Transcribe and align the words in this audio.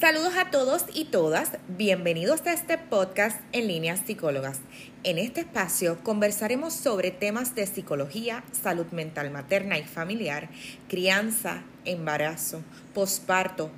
Saludos 0.00 0.32
a 0.38 0.50
todos 0.50 0.86
y 0.94 1.04
todas, 1.04 1.50
bienvenidos 1.68 2.40
a 2.46 2.54
este 2.54 2.78
podcast 2.78 3.38
en 3.52 3.68
líneas 3.68 4.00
psicólogas. 4.06 4.60
En 5.04 5.18
este 5.18 5.42
espacio 5.42 5.98
conversaremos 6.02 6.72
sobre 6.72 7.10
temas 7.10 7.54
de 7.54 7.66
psicología, 7.66 8.42
salud 8.52 8.86
mental 8.86 9.30
materna 9.30 9.78
y 9.78 9.84
familiar, 9.84 10.48
crianza, 10.88 11.62
embarazo, 11.84 12.62
posparto, 12.94 13.70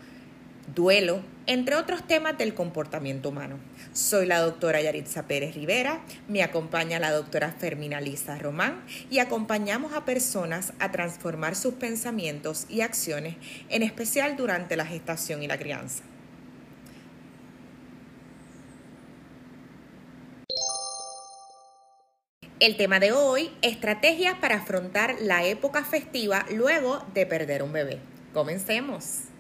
duelo, 0.73 1.21
entre 1.48 1.75
otros 1.75 2.07
temas 2.07 2.39
del 2.39 2.55
comportamiento 2.55 3.31
humano. 3.31 3.59
Soy 3.95 4.26
la 4.26 4.40
doctora 4.40 4.82
Yaritza 4.82 5.29
Pérez 5.29 5.54
Rivera, 5.54 6.00
me 6.26 6.43
acompaña 6.43 6.98
la 6.98 7.12
doctora 7.12 7.52
Fermina 7.52 8.00
Lisa 8.00 8.36
Román 8.36 8.84
y 9.08 9.20
acompañamos 9.20 9.94
a 9.94 10.04
personas 10.04 10.72
a 10.80 10.90
transformar 10.90 11.54
sus 11.54 11.74
pensamientos 11.74 12.66
y 12.68 12.80
acciones, 12.80 13.36
en 13.68 13.84
especial 13.84 14.34
durante 14.34 14.75
la 14.75 14.84
gestación 14.84 15.44
y 15.44 15.46
la 15.46 15.58
crianza. 15.58 16.02
El 22.58 22.76
tema 22.76 22.99
de 22.99 23.13
hoy, 23.13 23.52
estrategias 23.63 24.35
para 24.40 24.57
afrontar 24.57 25.14
la 25.21 25.44
época 25.44 25.85
festiva 25.85 26.46
luego 26.50 27.07
de 27.14 27.26
perder 27.26 27.63
un 27.63 27.72
bebé. 27.72 28.00
Comencemos. 28.32 29.33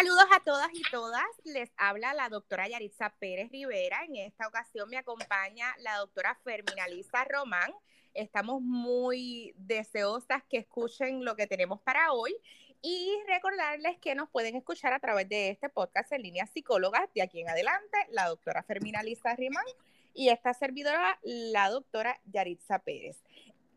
Saludos 0.00 0.24
a 0.34 0.40
todas 0.42 0.70
y 0.72 0.80
todas. 0.90 1.26
Les 1.44 1.70
habla 1.76 2.14
la 2.14 2.30
doctora 2.30 2.66
Yaritza 2.66 3.10
Pérez 3.18 3.50
Rivera. 3.50 4.02
En 4.06 4.16
esta 4.16 4.48
ocasión 4.48 4.88
me 4.88 4.96
acompaña 4.96 5.74
la 5.80 5.96
doctora 5.96 6.34
Fermina 6.42 6.88
Lisa 6.88 7.22
Román. 7.24 7.70
Estamos 8.14 8.62
muy 8.62 9.52
deseosas 9.58 10.42
que 10.48 10.56
escuchen 10.56 11.22
lo 11.22 11.36
que 11.36 11.46
tenemos 11.46 11.82
para 11.82 12.14
hoy 12.14 12.34
y 12.80 13.14
recordarles 13.26 13.98
que 13.98 14.14
nos 14.14 14.30
pueden 14.30 14.56
escuchar 14.56 14.94
a 14.94 15.00
través 15.00 15.28
de 15.28 15.50
este 15.50 15.68
podcast 15.68 16.10
en 16.12 16.22
línea 16.22 16.46
psicólogas 16.46 17.12
de 17.14 17.20
aquí 17.20 17.42
en 17.42 17.50
adelante, 17.50 17.98
la 18.08 18.28
doctora 18.28 18.62
Fermina 18.62 19.02
Lisa 19.02 19.36
Román 19.36 19.66
y 20.14 20.30
esta 20.30 20.54
servidora, 20.54 21.18
la 21.24 21.68
doctora 21.68 22.18
Yaritza 22.24 22.78
Pérez. 22.78 23.18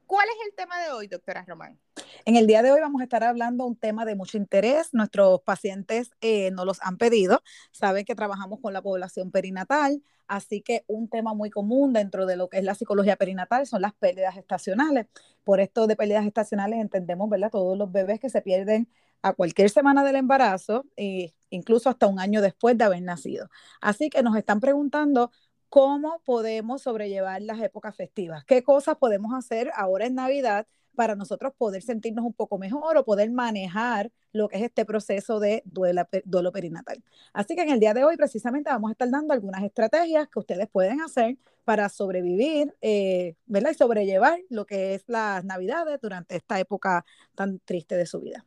¿Cuál 0.08 0.30
es 0.30 0.48
el 0.48 0.56
tema 0.56 0.82
de 0.84 0.92
hoy, 0.92 1.08
doctora 1.08 1.44
Román? 1.46 1.78
En 2.26 2.38
el 2.38 2.48
día 2.48 2.64
de 2.64 2.72
hoy 2.72 2.80
vamos 2.80 3.02
a 3.02 3.04
estar 3.04 3.22
hablando 3.22 3.66
un 3.66 3.76
tema 3.76 4.06
de 4.06 4.16
mucho 4.16 4.38
interés. 4.38 4.94
Nuestros 4.94 5.42
pacientes 5.42 6.12
eh, 6.22 6.52
nos 6.52 6.66
los 6.66 6.82
han 6.82 6.98
pedido. 6.98 7.42
Saben 7.72 8.06
que 8.06 8.16
trabajamos 8.16 8.62
con 8.62 8.72
la 8.72 8.82
población 8.82 9.30
perinatal, 9.30 10.02
así 10.28 10.62
que 10.62 10.86
un 10.88 11.10
tema 11.10 11.34
muy 11.34 11.50
común 11.50 11.92
dentro 11.92 12.26
de 12.26 12.38
lo 12.38 12.48
que 12.48 12.60
es 12.60 12.64
la 12.64 12.76
psicología 12.76 13.18
perinatal 13.18 13.68
son 13.68 13.82
las 13.82 13.94
pérdidas 13.94 14.38
estacionales. 14.38 15.08
Por 15.44 15.60
esto 15.60 15.86
de 15.86 15.98
pérdidas 15.98 16.26
estacionales 16.26 16.80
entendemos, 16.80 17.30
¿verdad? 17.30 17.52
Todos 17.52 17.78
los 17.78 17.92
bebés 17.92 18.22
que 18.22 18.30
se 18.30 18.42
pierden 18.42 18.88
a 19.22 19.34
cualquier 19.34 19.70
semana 19.70 20.06
del 20.06 20.16
embarazo 20.16 20.86
e 20.96 21.34
incluso 21.50 21.90
hasta 21.90 22.08
un 22.08 22.22
año 22.22 22.42
después 22.42 22.78
de 22.78 22.86
haber 22.86 23.02
nacido. 23.02 23.50
Así 23.82 24.10
que 24.10 24.24
nos 24.24 24.38
están 24.38 24.62
preguntando 24.62 25.30
cómo 25.68 26.22
podemos 26.24 26.84
sobrellevar 26.84 27.42
las 27.42 27.60
épocas 27.62 27.96
festivas, 27.98 28.46
qué 28.46 28.64
cosas 28.64 28.96
podemos 28.98 29.34
hacer 29.34 29.72
ahora 29.76 30.06
en 30.06 30.16
Navidad 30.16 30.68
para 30.96 31.16
nosotros 31.16 31.54
poder 31.58 31.82
sentirnos 31.82 32.26
un 32.26 32.34
poco 32.34 32.58
mejor 32.58 32.98
o 32.98 33.06
poder 33.06 33.32
manejar 33.32 34.12
lo 34.32 34.50
que 34.50 34.58
es 34.58 34.64
este 34.64 34.86
proceso 34.86 35.40
de 35.40 35.64
duelo, 35.66 36.52
perinatal. 36.52 37.04
Así 37.34 37.56
que 37.56 37.62
en 37.62 37.70
el 37.70 37.80
día 37.80 37.94
de 37.94 38.04
hoy 38.04 38.18
precisamente 38.18 38.70
vamos 38.70 38.90
a 38.90 38.94
estar 38.94 39.10
dando 39.10 39.34
algunas 39.34 39.64
estrategias 39.64 40.28
que 40.30 40.40
ustedes 40.40 40.68
pueden 40.70 41.02
hacer 41.02 41.38
para 41.64 41.90
sobrevivir, 41.90 42.76
eh, 42.82 43.36
¿verdad? 43.46 43.72
Y 43.72 43.76
sobrellevar 43.76 44.40
lo 44.50 44.66
que 44.66 44.96
es 44.96 45.04
las 45.08 45.44
navidades 45.46 46.00
durante 46.02 46.36
esta 46.36 46.60
época 46.60 47.06
tan 47.36 47.60
triste 47.60 47.96
de 47.96 48.06
su 48.06 48.20
vida. 48.20 48.46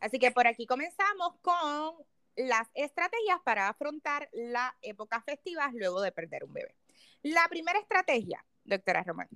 Así 0.00 0.18
que 0.18 0.30
por 0.30 0.46
aquí 0.46 0.66
comenzamos 0.66 1.34
con 1.40 1.94
las 2.36 2.68
estrategias 2.74 3.38
para 3.44 3.68
afrontar 3.68 4.28
la 4.32 4.76
época 4.82 5.22
festiva 5.22 5.70
luego 5.72 6.00
de 6.00 6.12
perder 6.12 6.44
un 6.44 6.52
bebé. 6.52 6.74
La 7.22 7.46
primera 7.48 7.78
estrategia, 7.78 8.44
doctora 8.64 9.02
Román. 9.02 9.28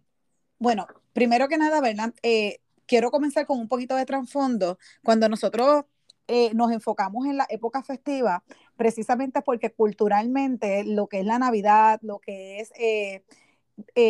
Bueno, 0.58 0.86
primero 1.12 1.48
que 1.48 1.56
nada, 1.58 1.80
¿verdad? 1.80 2.14
Eh, 2.22 2.60
quiero 2.86 3.10
comenzar 3.10 3.46
con 3.46 3.60
un 3.60 3.68
poquito 3.68 3.94
de 3.96 4.06
trasfondo. 4.06 4.78
Cuando 5.04 5.28
nosotros 5.28 5.84
eh, 6.26 6.52
nos 6.54 6.72
enfocamos 6.72 7.26
en 7.26 7.36
la 7.36 7.46
época 7.48 7.82
festiva, 7.82 8.42
precisamente 8.76 9.42
porque 9.42 9.70
culturalmente 9.72 10.84
lo 10.84 11.06
que 11.06 11.20
es 11.20 11.26
la 11.26 11.38
Navidad, 11.38 12.00
lo 12.02 12.18
que 12.18 12.60
es 12.60 12.72
eh, 12.78 13.22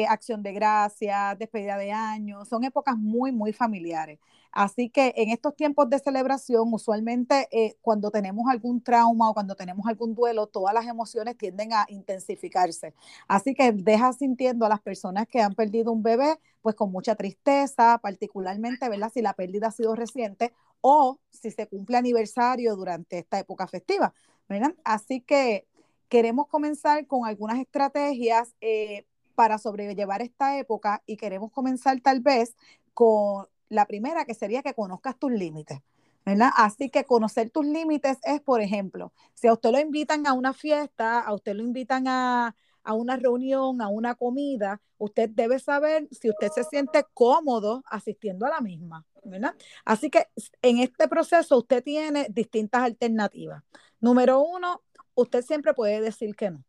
acción 0.08 0.42
de 0.42 0.52
gracias, 0.52 1.38
despedida 1.38 1.76
de 1.76 1.92
año, 1.92 2.44
son 2.44 2.64
épocas 2.64 2.96
muy, 2.96 3.32
muy 3.32 3.52
familiares. 3.52 4.18
Así 4.52 4.88
que 4.88 5.12
en 5.16 5.30
estos 5.30 5.54
tiempos 5.54 5.90
de 5.90 5.98
celebración, 5.98 6.72
usualmente 6.72 7.48
eh, 7.52 7.76
cuando 7.82 8.10
tenemos 8.10 8.46
algún 8.50 8.82
trauma 8.82 9.30
o 9.30 9.34
cuando 9.34 9.54
tenemos 9.54 9.86
algún 9.86 10.14
duelo, 10.14 10.46
todas 10.46 10.74
las 10.74 10.86
emociones 10.86 11.36
tienden 11.36 11.72
a 11.72 11.86
intensificarse. 11.88 12.94
Así 13.28 13.54
que 13.54 13.72
deja 13.72 14.12
sintiendo 14.12 14.64
a 14.66 14.68
las 14.68 14.80
personas 14.80 15.28
que 15.28 15.40
han 15.40 15.54
perdido 15.54 15.92
un 15.92 16.02
bebé, 16.02 16.40
pues 16.62 16.74
con 16.74 16.90
mucha 16.90 17.14
tristeza, 17.14 17.98
particularmente, 18.02 18.88
¿verdad? 18.88 19.12
Si 19.12 19.22
la 19.22 19.34
pérdida 19.34 19.68
ha 19.68 19.72
sido 19.72 19.94
reciente 19.94 20.52
o 20.80 21.18
si 21.30 21.50
se 21.50 21.66
cumple 21.66 21.96
aniversario 21.98 22.74
durante 22.74 23.18
esta 23.18 23.38
época 23.38 23.66
festiva, 23.66 24.14
¿verdad? 24.48 24.74
Así 24.84 25.20
que 25.20 25.66
queremos 26.08 26.48
comenzar 26.48 27.06
con 27.06 27.26
algunas 27.26 27.58
estrategias 27.58 28.54
eh, 28.60 29.04
para 29.38 29.58
sobrellevar 29.58 30.20
esta 30.20 30.58
época 30.58 31.00
y 31.06 31.16
queremos 31.16 31.52
comenzar 31.52 32.00
tal 32.00 32.18
vez 32.18 32.56
con 32.92 33.46
la 33.68 33.86
primera 33.86 34.24
que 34.24 34.34
sería 34.34 34.64
que 34.64 34.74
conozcas 34.74 35.16
tus 35.16 35.30
límites. 35.30 35.78
¿verdad? 36.26 36.50
Así 36.56 36.90
que 36.90 37.04
conocer 37.04 37.48
tus 37.50 37.64
límites 37.64 38.18
es, 38.24 38.40
por 38.40 38.60
ejemplo, 38.60 39.12
si 39.34 39.46
a 39.46 39.52
usted 39.52 39.70
lo 39.70 39.78
invitan 39.78 40.26
a 40.26 40.32
una 40.32 40.54
fiesta, 40.54 41.20
a 41.20 41.32
usted 41.32 41.54
lo 41.54 41.62
invitan 41.62 42.08
a, 42.08 42.56
a 42.82 42.94
una 42.94 43.14
reunión, 43.14 43.80
a 43.80 43.86
una 43.86 44.16
comida, 44.16 44.80
usted 44.98 45.30
debe 45.30 45.60
saber 45.60 46.08
si 46.10 46.30
usted 46.30 46.50
se 46.52 46.64
siente 46.64 47.04
cómodo 47.14 47.84
asistiendo 47.86 48.44
a 48.44 48.50
la 48.50 48.60
misma, 48.60 49.06
¿verdad? 49.22 49.54
Así 49.84 50.10
que 50.10 50.26
en 50.62 50.78
este 50.80 51.06
proceso 51.06 51.58
usted 51.58 51.84
tiene 51.84 52.26
distintas 52.28 52.82
alternativas. 52.82 53.62
Número 54.00 54.40
uno, 54.40 54.82
usted 55.14 55.42
siempre 55.42 55.74
puede 55.74 56.00
decir 56.00 56.34
que 56.34 56.50
no 56.50 56.64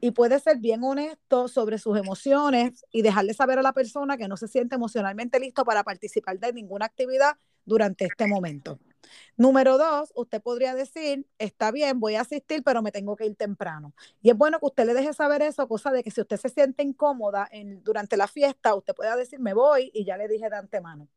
y 0.00 0.12
puede 0.12 0.38
ser 0.38 0.58
bien 0.58 0.82
honesto 0.84 1.48
sobre 1.48 1.78
sus 1.78 1.98
emociones 1.98 2.84
y 2.90 3.02
dejarle 3.02 3.34
saber 3.34 3.58
a 3.58 3.62
la 3.62 3.72
persona 3.72 4.16
que 4.16 4.28
no 4.28 4.36
se 4.36 4.48
siente 4.48 4.76
emocionalmente 4.76 5.40
listo 5.40 5.64
para 5.64 5.82
participar 5.84 6.38
de 6.38 6.52
ninguna 6.52 6.86
actividad 6.86 7.36
durante 7.64 8.04
este 8.04 8.26
momento. 8.26 8.78
Número 9.36 9.78
dos, 9.78 10.12
usted 10.14 10.42
podría 10.42 10.74
decir, 10.74 11.26
está 11.38 11.70
bien, 11.70 12.00
voy 12.00 12.16
a 12.16 12.22
asistir, 12.22 12.62
pero 12.62 12.82
me 12.82 12.92
tengo 12.92 13.16
que 13.16 13.26
ir 13.26 13.36
temprano. 13.36 13.94
Y 14.20 14.30
es 14.30 14.36
bueno 14.36 14.58
que 14.58 14.66
usted 14.66 14.86
le 14.86 14.94
deje 14.94 15.12
saber 15.12 15.42
eso, 15.42 15.66
cosa 15.68 15.90
de 15.90 16.02
que 16.02 16.10
si 16.10 16.20
usted 16.20 16.36
se 16.36 16.48
siente 16.48 16.82
incómoda 16.82 17.48
durante 17.82 18.16
la 18.16 18.28
fiesta, 18.28 18.74
usted 18.74 18.94
pueda 18.94 19.16
decir, 19.16 19.40
me 19.40 19.54
voy 19.54 19.90
y 19.94 20.04
ya 20.04 20.16
le 20.16 20.28
dije 20.28 20.48
de 20.50 20.56
antemano. 20.56 21.08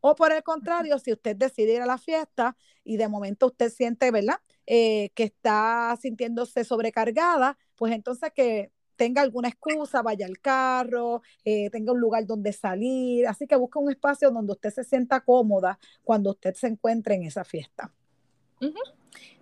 O 0.00 0.14
por 0.14 0.32
el 0.32 0.42
contrario, 0.42 0.98
si 0.98 1.12
usted 1.12 1.36
decide 1.36 1.74
ir 1.74 1.82
a 1.82 1.86
la 1.86 1.98
fiesta 1.98 2.56
y 2.84 2.96
de 2.96 3.08
momento 3.08 3.46
usted 3.46 3.70
siente, 3.70 4.10
¿verdad? 4.10 4.36
Eh, 4.66 5.10
que 5.14 5.24
está 5.24 5.96
sintiéndose 6.00 6.64
sobrecargada, 6.64 7.58
pues 7.78 7.94
entonces 7.94 8.30
que 8.34 8.70
tenga 8.96 9.22
alguna 9.22 9.48
excusa, 9.48 10.02
vaya 10.02 10.26
al 10.26 10.40
carro, 10.40 11.22
eh, 11.44 11.70
tenga 11.70 11.92
un 11.92 12.00
lugar 12.00 12.26
donde 12.26 12.52
salir, 12.52 13.26
así 13.28 13.46
que 13.46 13.56
busque 13.56 13.78
un 13.78 13.90
espacio 13.90 14.30
donde 14.30 14.52
usted 14.52 14.70
se 14.70 14.84
sienta 14.84 15.20
cómoda 15.20 15.78
cuando 16.02 16.30
usted 16.30 16.54
se 16.54 16.66
encuentre 16.66 17.14
en 17.14 17.22
esa 17.22 17.44
fiesta. 17.44 17.92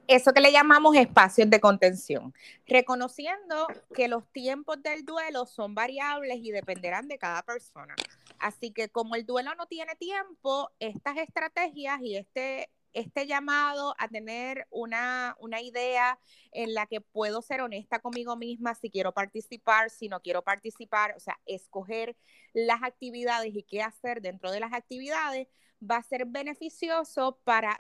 Eso 0.07 0.33
que 0.33 0.41
le 0.41 0.53
llamamos 0.53 0.95
espacios 0.95 1.49
de 1.51 1.59
contención, 1.59 2.35
reconociendo 2.67 3.67
que 3.95 4.07
los 4.09 4.31
tiempos 4.31 4.81
del 4.83 5.05
duelo 5.05 5.47
son 5.47 5.75
variables 5.75 6.39
y 6.43 6.53
dependerán 6.53 7.09
de 7.09 7.19
cada 7.19 7.43
persona. 7.43 7.97
Así 8.39 8.71
que 8.71 8.91
como 8.91 9.17
el 9.17 9.25
duelo 9.25 9.55
no 9.57 9.67
tiene 9.67 9.97
tiempo, 9.97 10.71
estas 10.79 11.17
estrategias 11.17 12.01
y 12.03 12.17
este 12.17 12.69
este 12.97 13.27
llamado 13.27 13.95
a 13.99 14.09
tener 14.09 14.67
una, 14.71 15.37
una, 15.39 15.61
idea 15.61 16.19
en 16.51 16.73
la 16.73 16.87
que 16.87 17.03
puedo 17.03 17.43
ser 17.43 17.61
honesta 17.61 17.99
conmigo 18.01 18.37
misma 18.37 18.75
si 18.75 18.91
quiero 18.91 19.13
participar, 19.13 19.91
si 19.91 20.09
no 20.09 20.21
quiero 20.23 20.43
participar, 20.43 21.15
o 21.15 21.21
sea, 21.21 21.39
escoger 21.45 22.17
las 22.55 22.83
actividades 22.83 23.55
y 23.55 23.63
qué 23.65 23.83
hacer 23.83 24.23
dentro 24.23 24.51
de 24.51 24.61
las 24.61 24.73
actividades, 24.73 25.47
va 25.79 25.99
a 25.99 26.03
ser 26.03 26.25
beneficioso 26.25 27.39
para 27.45 27.79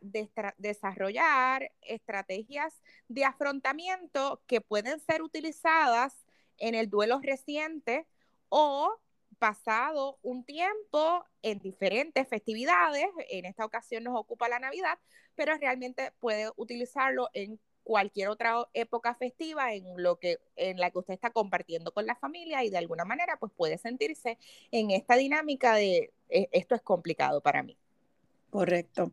desarrollar 0.58 1.72
estrategias 1.80 2.82
de 3.08 3.24
afrontamiento 3.24 4.42
que 4.46 4.60
pueden 4.60 5.00
ser 5.00 5.22
utilizadas 5.22 6.26
en 6.58 6.74
el 6.74 6.90
duelo 6.90 7.20
reciente 7.22 8.06
o 8.50 9.00
pasado 9.38 10.18
un 10.22 10.44
tiempo 10.44 11.24
en 11.42 11.58
diferentes 11.58 12.26
festividades, 12.28 13.06
en 13.30 13.44
esta 13.44 13.64
ocasión 13.64 14.04
nos 14.04 14.18
ocupa 14.18 14.48
la 14.48 14.58
Navidad, 14.58 14.98
pero 15.34 15.56
realmente 15.58 16.12
puede 16.20 16.50
utilizarlo 16.56 17.28
en 17.32 17.60
cualquier 17.86 18.28
otra 18.28 18.66
época 18.74 19.14
festiva 19.14 19.72
en 19.72 19.84
lo 20.02 20.18
que 20.18 20.38
en 20.56 20.80
la 20.80 20.90
que 20.90 20.98
usted 20.98 21.14
está 21.14 21.30
compartiendo 21.30 21.92
con 21.92 22.04
la 22.04 22.16
familia 22.16 22.64
y 22.64 22.70
de 22.70 22.78
alguna 22.78 23.04
manera 23.04 23.36
pues 23.38 23.52
puede 23.56 23.78
sentirse 23.78 24.38
en 24.72 24.90
esta 24.90 25.14
dinámica 25.14 25.76
de 25.76 26.12
e, 26.28 26.48
esto 26.50 26.74
es 26.74 26.82
complicado 26.82 27.40
para 27.40 27.62
mí. 27.62 27.78
Correcto. 28.50 29.12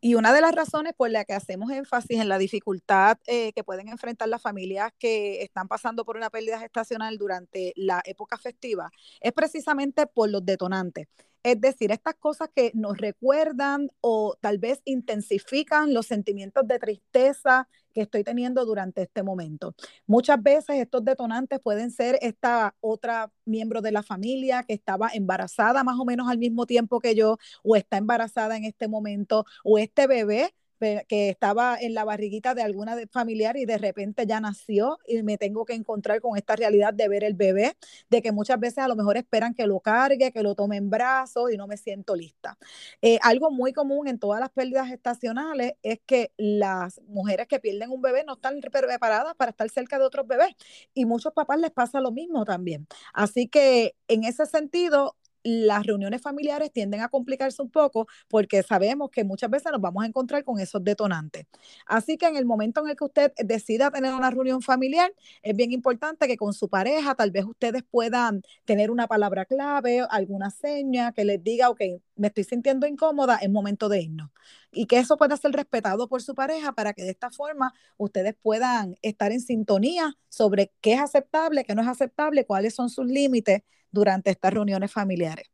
Y 0.00 0.14
una 0.14 0.32
de 0.32 0.40
las 0.40 0.54
razones 0.54 0.92
por 0.96 1.10
la 1.10 1.24
que 1.24 1.34
hacemos 1.34 1.72
énfasis 1.72 2.20
en 2.20 2.28
la 2.28 2.38
dificultad 2.38 3.18
eh, 3.26 3.52
que 3.52 3.64
pueden 3.64 3.88
enfrentar 3.88 4.28
las 4.28 4.40
familias 4.40 4.92
que 4.98 5.42
están 5.42 5.66
pasando 5.66 6.04
por 6.04 6.16
una 6.16 6.30
pérdida 6.30 6.60
gestacional 6.60 7.18
durante 7.18 7.72
la 7.74 8.00
época 8.04 8.38
festiva 8.38 8.90
es 9.20 9.32
precisamente 9.32 10.06
por 10.06 10.30
los 10.30 10.44
detonantes. 10.46 11.08
Es 11.42 11.60
decir, 11.60 11.92
estas 11.92 12.14
cosas 12.16 12.50
que 12.54 12.72
nos 12.74 12.98
recuerdan 12.98 13.90
o 14.00 14.36
tal 14.40 14.58
vez 14.58 14.80
intensifican 14.84 15.94
los 15.94 16.06
sentimientos 16.06 16.66
de 16.66 16.78
tristeza 16.78 17.68
que 17.94 18.02
estoy 18.02 18.24
teniendo 18.24 18.64
durante 18.64 19.02
este 19.02 19.22
momento. 19.22 19.74
Muchas 20.06 20.42
veces 20.42 20.76
estos 20.76 21.04
detonantes 21.04 21.60
pueden 21.60 21.90
ser 21.90 22.18
esta 22.22 22.74
otra 22.80 23.32
miembro 23.44 23.80
de 23.80 23.92
la 23.92 24.02
familia 24.02 24.62
que 24.62 24.74
estaba 24.74 25.10
embarazada 25.12 25.84
más 25.84 25.98
o 25.98 26.04
menos 26.04 26.28
al 26.28 26.38
mismo 26.38 26.66
tiempo 26.66 27.00
que 27.00 27.14
yo 27.14 27.38
o 27.62 27.76
está 27.76 27.96
embarazada 27.96 28.56
en 28.56 28.64
este 28.64 28.88
momento 28.88 29.44
o 29.64 29.78
este 29.78 30.06
bebé 30.06 30.54
que 30.78 31.28
estaba 31.28 31.76
en 31.80 31.94
la 31.94 32.04
barriguita 32.04 32.54
de 32.54 32.62
alguna 32.62 32.96
familiar 33.10 33.56
y 33.56 33.64
de 33.66 33.78
repente 33.78 34.26
ya 34.26 34.40
nació 34.40 34.98
y 35.06 35.22
me 35.22 35.38
tengo 35.38 35.64
que 35.64 35.74
encontrar 35.74 36.20
con 36.20 36.36
esta 36.36 36.56
realidad 36.56 36.94
de 36.94 37.08
ver 37.08 37.24
el 37.24 37.34
bebé, 37.34 37.76
de 38.10 38.22
que 38.22 38.32
muchas 38.32 38.58
veces 38.60 38.78
a 38.78 38.88
lo 38.88 38.96
mejor 38.96 39.16
esperan 39.16 39.54
que 39.54 39.66
lo 39.66 39.80
cargue, 39.80 40.32
que 40.32 40.42
lo 40.42 40.54
tome 40.54 40.76
en 40.76 40.90
brazos 40.90 41.52
y 41.52 41.56
no 41.56 41.66
me 41.66 41.76
siento 41.76 42.14
lista. 42.16 42.58
Eh, 43.02 43.18
algo 43.22 43.50
muy 43.50 43.72
común 43.72 44.08
en 44.08 44.18
todas 44.18 44.40
las 44.40 44.50
pérdidas 44.50 44.90
estacionales 44.90 45.74
es 45.82 46.00
que 46.06 46.32
las 46.36 47.00
mujeres 47.08 47.46
que 47.48 47.60
pierden 47.60 47.90
un 47.90 48.02
bebé 48.02 48.24
no 48.24 48.34
están 48.34 48.60
preparadas 48.60 49.34
para 49.36 49.50
estar 49.50 49.68
cerca 49.70 49.98
de 49.98 50.04
otros 50.04 50.26
bebés 50.26 50.54
y 50.94 51.04
muchos 51.04 51.32
papás 51.32 51.58
les 51.60 51.70
pasa 51.70 52.00
lo 52.00 52.10
mismo 52.12 52.44
también. 52.44 52.86
Así 53.12 53.48
que 53.48 53.94
en 54.08 54.24
ese 54.24 54.46
sentido, 54.46 55.16
las 55.42 55.86
reuniones 55.86 56.22
familiares 56.22 56.72
tienden 56.72 57.00
a 57.00 57.08
complicarse 57.08 57.62
un 57.62 57.70
poco 57.70 58.06
porque 58.28 58.62
sabemos 58.62 59.10
que 59.10 59.24
muchas 59.24 59.50
veces 59.50 59.72
nos 59.72 59.80
vamos 59.80 60.04
a 60.04 60.06
encontrar 60.06 60.44
con 60.44 60.60
esos 60.60 60.82
detonantes. 60.82 61.46
Así 61.86 62.16
que 62.16 62.26
en 62.26 62.36
el 62.36 62.44
momento 62.44 62.80
en 62.82 62.90
el 62.90 62.96
que 62.96 63.04
usted 63.04 63.32
decida 63.38 63.90
tener 63.90 64.14
una 64.14 64.30
reunión 64.30 64.62
familiar, 64.62 65.12
es 65.42 65.56
bien 65.56 65.72
importante 65.72 66.26
que 66.26 66.36
con 66.36 66.52
su 66.52 66.68
pareja 66.68 67.14
tal 67.14 67.30
vez 67.30 67.44
ustedes 67.44 67.82
puedan 67.90 68.42
tener 68.64 68.90
una 68.90 69.06
palabra 69.06 69.44
clave, 69.44 70.04
alguna 70.10 70.50
seña 70.50 71.12
que 71.12 71.24
les 71.24 71.42
diga, 71.42 71.70
ok, 71.70 71.80
me 72.16 72.28
estoy 72.28 72.44
sintiendo 72.44 72.86
incómoda, 72.86 73.36
es 73.36 73.50
momento 73.50 73.88
de 73.88 74.02
irnos. 74.02 74.30
Y 74.70 74.86
que 74.86 74.98
eso 74.98 75.16
pueda 75.16 75.36
ser 75.36 75.52
respetado 75.52 76.08
por 76.08 76.22
su 76.22 76.34
pareja 76.34 76.72
para 76.72 76.92
que 76.92 77.02
de 77.02 77.10
esta 77.10 77.30
forma 77.30 77.72
ustedes 77.96 78.34
puedan 78.40 78.96
estar 79.02 79.32
en 79.32 79.40
sintonía 79.40 80.14
sobre 80.28 80.72
qué 80.80 80.94
es 80.94 81.00
aceptable, 81.00 81.64
qué 81.64 81.74
no 81.74 81.82
es 81.82 81.88
aceptable, 81.88 82.44
cuáles 82.44 82.74
son 82.74 82.90
sus 82.90 83.06
límites 83.06 83.62
durante 83.90 84.30
estas 84.30 84.52
reuniones 84.52 84.92
familiares. 84.92 85.50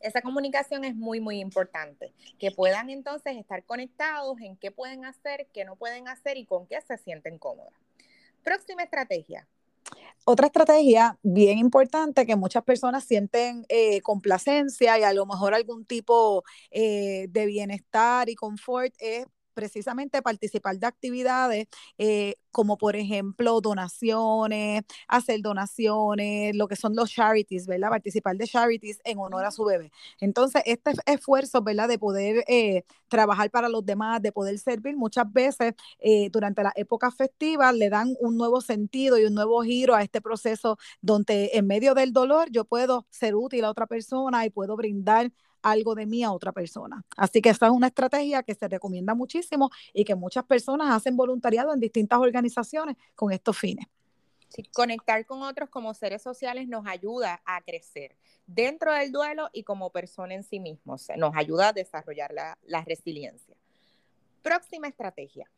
Esa 0.00 0.20
comunicación 0.20 0.84
es 0.84 0.96
muy, 0.96 1.20
muy 1.20 1.38
importante. 1.38 2.12
Que 2.38 2.50
puedan 2.50 2.90
entonces 2.90 3.36
estar 3.36 3.64
conectados 3.64 4.40
en 4.40 4.56
qué 4.56 4.72
pueden 4.72 5.04
hacer, 5.04 5.48
qué 5.52 5.64
no 5.64 5.76
pueden 5.76 6.08
hacer 6.08 6.36
y 6.36 6.44
con 6.44 6.66
qué 6.66 6.80
se 6.80 6.98
sienten 6.98 7.38
cómodas. 7.38 7.74
Próxima 8.42 8.82
estrategia. 8.82 9.46
Otra 10.24 10.46
estrategia 10.46 11.18
bien 11.22 11.58
importante 11.58 12.26
que 12.26 12.36
muchas 12.36 12.62
personas 12.64 13.04
sienten 13.04 13.66
eh, 13.68 14.00
complacencia 14.02 14.98
y 14.98 15.02
a 15.02 15.12
lo 15.12 15.26
mejor 15.26 15.54
algún 15.54 15.84
tipo 15.84 16.44
eh, 16.70 17.26
de 17.30 17.46
bienestar 17.46 18.28
y 18.28 18.36
confort 18.36 18.94
es 18.98 19.26
precisamente 19.54 20.22
participar 20.22 20.78
de 20.78 20.86
actividades 20.86 21.66
eh, 21.98 22.34
como 22.50 22.76
por 22.76 22.96
ejemplo 22.96 23.60
donaciones, 23.60 24.82
hacer 25.08 25.40
donaciones, 25.40 26.54
lo 26.54 26.68
que 26.68 26.76
son 26.76 26.94
los 26.94 27.10
charities, 27.10 27.66
¿verdad? 27.66 27.88
Participar 27.90 28.36
de 28.36 28.46
charities 28.46 29.00
en 29.04 29.18
honor 29.18 29.44
a 29.44 29.50
su 29.50 29.64
bebé. 29.64 29.90
Entonces, 30.20 30.62
este 30.66 30.92
esfuerzo, 31.06 31.62
¿verdad? 31.62 31.88
De 31.88 31.98
poder 31.98 32.44
eh, 32.46 32.84
trabajar 33.08 33.50
para 33.50 33.68
los 33.68 33.84
demás, 33.84 34.20
de 34.22 34.32
poder 34.32 34.58
servir, 34.58 34.96
muchas 34.96 35.32
veces 35.32 35.74
eh, 35.98 36.28
durante 36.30 36.62
la 36.62 36.72
época 36.76 37.10
festiva 37.10 37.72
le 37.72 37.88
dan 37.90 38.14
un 38.20 38.36
nuevo 38.36 38.60
sentido 38.60 39.18
y 39.18 39.24
un 39.24 39.34
nuevo 39.34 39.62
giro 39.62 39.94
a 39.94 40.02
este 40.02 40.20
proceso 40.20 40.78
donde 41.00 41.50
en 41.54 41.66
medio 41.66 41.94
del 41.94 42.12
dolor 42.12 42.48
yo 42.50 42.64
puedo 42.64 43.06
ser 43.10 43.34
útil 43.34 43.64
a 43.64 43.70
otra 43.70 43.86
persona 43.86 44.44
y 44.44 44.50
puedo 44.50 44.76
brindar 44.76 45.32
algo 45.62 45.94
de 45.94 46.06
mí 46.06 46.22
a 46.22 46.32
otra 46.32 46.52
persona. 46.52 47.04
Así 47.16 47.40
que 47.40 47.50
esa 47.50 47.66
es 47.66 47.72
una 47.72 47.88
estrategia 47.88 48.42
que 48.42 48.54
se 48.54 48.68
recomienda 48.68 49.14
muchísimo 49.14 49.70
y 49.92 50.04
que 50.04 50.14
muchas 50.14 50.44
personas 50.44 50.94
hacen 50.94 51.16
voluntariado 51.16 51.72
en 51.72 51.80
distintas 51.80 52.18
organizaciones 52.18 52.96
con 53.14 53.32
estos 53.32 53.56
fines. 53.58 53.86
Conectar 54.74 55.24
con 55.24 55.42
otros 55.42 55.70
como 55.70 55.94
seres 55.94 56.20
sociales 56.20 56.68
nos 56.68 56.86
ayuda 56.86 57.40
a 57.46 57.62
crecer 57.62 58.16
dentro 58.46 58.92
del 58.92 59.10
duelo 59.10 59.48
y 59.52 59.62
como 59.62 59.90
persona 59.90 60.34
en 60.34 60.44
sí 60.44 60.60
mismo. 60.60 60.96
nos 61.16 61.34
ayuda 61.34 61.68
a 61.68 61.72
desarrollar 61.72 62.32
la, 62.32 62.58
la 62.62 62.82
resiliencia. 62.84 63.56
Próxima 64.42 64.88
estrategia. 64.88 65.50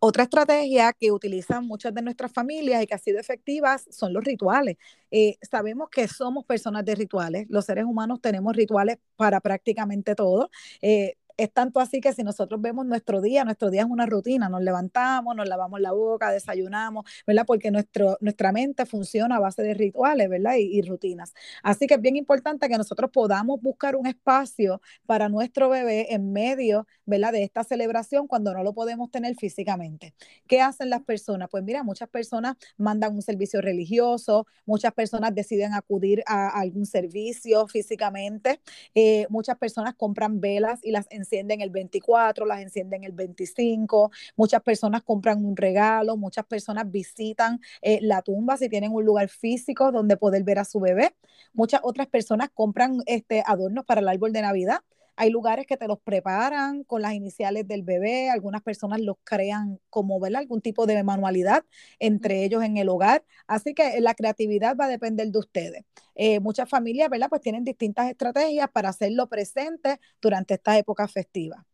Otra 0.00 0.24
estrategia 0.24 0.92
que 0.92 1.10
utilizan 1.12 1.66
muchas 1.66 1.94
de 1.94 2.02
nuestras 2.02 2.32
familias 2.32 2.82
y 2.82 2.86
que 2.86 2.94
ha 2.94 2.98
sido 2.98 3.18
efectiva 3.20 3.78
son 3.90 4.12
los 4.12 4.24
rituales. 4.24 4.76
Eh, 5.10 5.36
sabemos 5.42 5.88
que 5.90 6.08
somos 6.08 6.44
personas 6.44 6.84
de 6.84 6.94
rituales, 6.94 7.46
los 7.50 7.64
seres 7.66 7.84
humanos 7.84 8.20
tenemos 8.20 8.54
rituales 8.56 8.98
para 9.16 9.40
prácticamente 9.40 10.14
todo. 10.14 10.50
Eh, 10.80 11.14
es 11.36 11.52
tanto 11.52 11.80
así 11.80 12.00
que 12.00 12.12
si 12.12 12.22
nosotros 12.22 12.60
vemos 12.60 12.86
nuestro 12.86 13.20
día, 13.20 13.44
nuestro 13.44 13.70
día 13.70 13.82
es 13.82 13.88
una 13.88 14.06
rutina, 14.06 14.48
nos 14.48 14.62
levantamos, 14.62 15.34
nos 15.36 15.48
lavamos 15.48 15.80
la 15.80 15.92
boca, 15.92 16.30
desayunamos, 16.30 17.04
¿verdad? 17.26 17.44
Porque 17.46 17.70
nuestro, 17.70 18.16
nuestra 18.20 18.52
mente 18.52 18.86
funciona 18.86 19.36
a 19.36 19.40
base 19.40 19.62
de 19.62 19.74
rituales, 19.74 20.28
¿verdad? 20.28 20.54
Y, 20.58 20.82
rutinas. 20.82 21.32
Así 21.62 21.86
que 21.86 21.94
es 21.94 22.00
bien 22.00 22.16
importante 22.16 22.68
que 22.68 22.76
nosotros 22.76 23.10
podamos 23.12 23.60
buscar 23.62 23.94
un 23.94 24.06
espacio 24.06 24.80
para 25.06 25.28
nuestro 25.28 25.68
bebé 25.68 26.12
en 26.12 26.32
medio, 26.32 26.86
¿verdad? 27.06 27.32
De 27.32 27.44
esta 27.44 27.62
celebración 27.62 28.26
cuando 28.26 28.52
no 28.52 28.62
lo 28.64 28.74
podemos 28.74 29.10
tener 29.10 29.36
físicamente. 29.36 30.14
¿Qué 30.46 30.60
hacen 30.60 30.90
las 30.90 31.02
personas? 31.02 31.48
Pues 31.50 31.62
mira, 31.62 31.82
muchas 31.82 32.08
personas 32.08 32.56
mandan 32.76 33.14
un 33.14 33.22
servicio 33.22 33.60
religioso, 33.60 34.46
muchas 34.66 34.92
personas 34.92 35.34
deciden 35.34 35.72
acudir 35.74 36.22
a, 36.26 36.48
algún 36.48 36.86
servicio 36.86 37.66
físicamente, 37.68 38.60
eh, 38.94 39.26
muchas 39.28 39.56
personas 39.58 39.94
compran 39.94 40.40
velas 40.40 40.80
y 40.82 40.90
las 40.90 41.06
encienden 41.32 41.62
el 41.62 41.70
24, 41.70 42.44
las 42.44 42.60
encienden 42.60 43.04
el 43.04 43.12
25, 43.12 44.10
muchas 44.36 44.60
personas 44.62 45.02
compran 45.02 45.42
un 45.44 45.56
regalo, 45.56 46.16
muchas 46.16 46.44
personas 46.44 46.90
visitan 46.90 47.58
eh, 47.80 47.98
la 48.02 48.20
tumba 48.20 48.58
si 48.58 48.68
tienen 48.68 48.92
un 48.92 49.04
lugar 49.04 49.28
físico 49.28 49.90
donde 49.92 50.18
poder 50.18 50.44
ver 50.44 50.58
a 50.58 50.64
su 50.64 50.78
bebé, 50.78 51.14
muchas 51.54 51.80
otras 51.84 52.06
personas 52.06 52.50
compran 52.52 52.98
este, 53.06 53.42
adornos 53.46 53.86
para 53.86 54.02
el 54.02 54.08
árbol 54.08 54.32
de 54.32 54.42
Navidad. 54.42 54.80
Hay 55.16 55.30
lugares 55.30 55.66
que 55.66 55.76
te 55.76 55.86
los 55.88 56.00
preparan 56.00 56.84
con 56.84 57.02
las 57.02 57.14
iniciales 57.14 57.66
del 57.68 57.82
bebé, 57.82 58.30
algunas 58.30 58.62
personas 58.62 59.00
los 59.00 59.16
crean 59.24 59.78
como 59.90 60.18
¿verdad? 60.20 60.40
algún 60.40 60.60
tipo 60.60 60.86
de 60.86 61.02
manualidad 61.02 61.64
entre 61.98 62.44
ellos 62.44 62.62
en 62.62 62.76
el 62.76 62.88
hogar. 62.88 63.24
Así 63.46 63.74
que 63.74 64.00
la 64.00 64.14
creatividad 64.14 64.76
va 64.76 64.86
a 64.86 64.88
depender 64.88 65.28
de 65.28 65.38
ustedes. 65.38 65.84
Eh, 66.14 66.40
muchas 66.40 66.68
familias 66.68 67.08
¿verdad? 67.10 67.28
pues 67.28 67.40
tienen 67.40 67.64
distintas 67.64 68.10
estrategias 68.10 68.70
para 68.70 68.90
hacerlo 68.90 69.28
presente 69.28 69.98
durante 70.20 70.54
esta 70.54 70.76
época 70.78 71.08
festiva. 71.08 71.64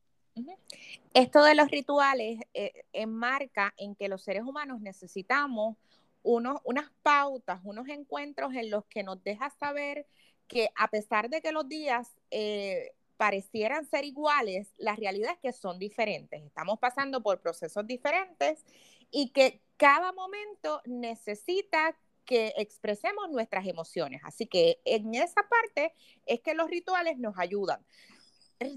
Esto 1.15 1.43
de 1.43 1.55
los 1.55 1.71
rituales 1.71 2.41
eh, 2.55 2.85
enmarca 2.93 3.75
en 3.77 3.95
que 3.95 4.09
los 4.09 4.23
seres 4.23 4.43
humanos 4.43 4.81
necesitamos 4.81 5.77
unos, 6.23 6.61
unas 6.65 6.91
pautas, 7.03 7.61
unos 7.65 7.89
encuentros 7.89 8.55
en 8.55 8.71
los 8.71 8.85
que 8.87 9.03
nos 9.03 9.23
deja 9.23 9.51
saber 9.51 10.07
que 10.47 10.71
a 10.77 10.89
pesar 10.89 11.29
de 11.29 11.41
que 11.41 11.53
los 11.53 11.69
días 11.69 12.15
eh, 12.31 12.93
parecieran 13.19 13.85
ser 13.85 14.05
iguales, 14.05 14.73
la 14.79 14.97
realidad 14.97 15.33
es 15.33 15.39
que 15.39 15.53
son 15.53 15.79
diferentes. 15.79 16.43
Estamos 16.43 16.79
pasando 16.79 17.23
por 17.23 17.41
procesos 17.43 17.87
diferentes 17.87 18.65
y 19.11 19.31
que 19.31 19.61
cada 19.77 20.13
momento 20.13 20.81
necesita 20.87 21.95
que 22.25 22.55
expresemos 22.57 23.29
nuestras 23.31 23.67
emociones. 23.67 24.21
Así 24.25 24.47
que 24.47 24.81
en 24.85 25.15
esa 25.15 25.43
parte 25.49 25.95
es 26.27 26.41
que 26.41 26.55
los 26.55 26.71
rituales 26.71 27.19
nos 27.19 27.39
ayudan. 27.39 27.85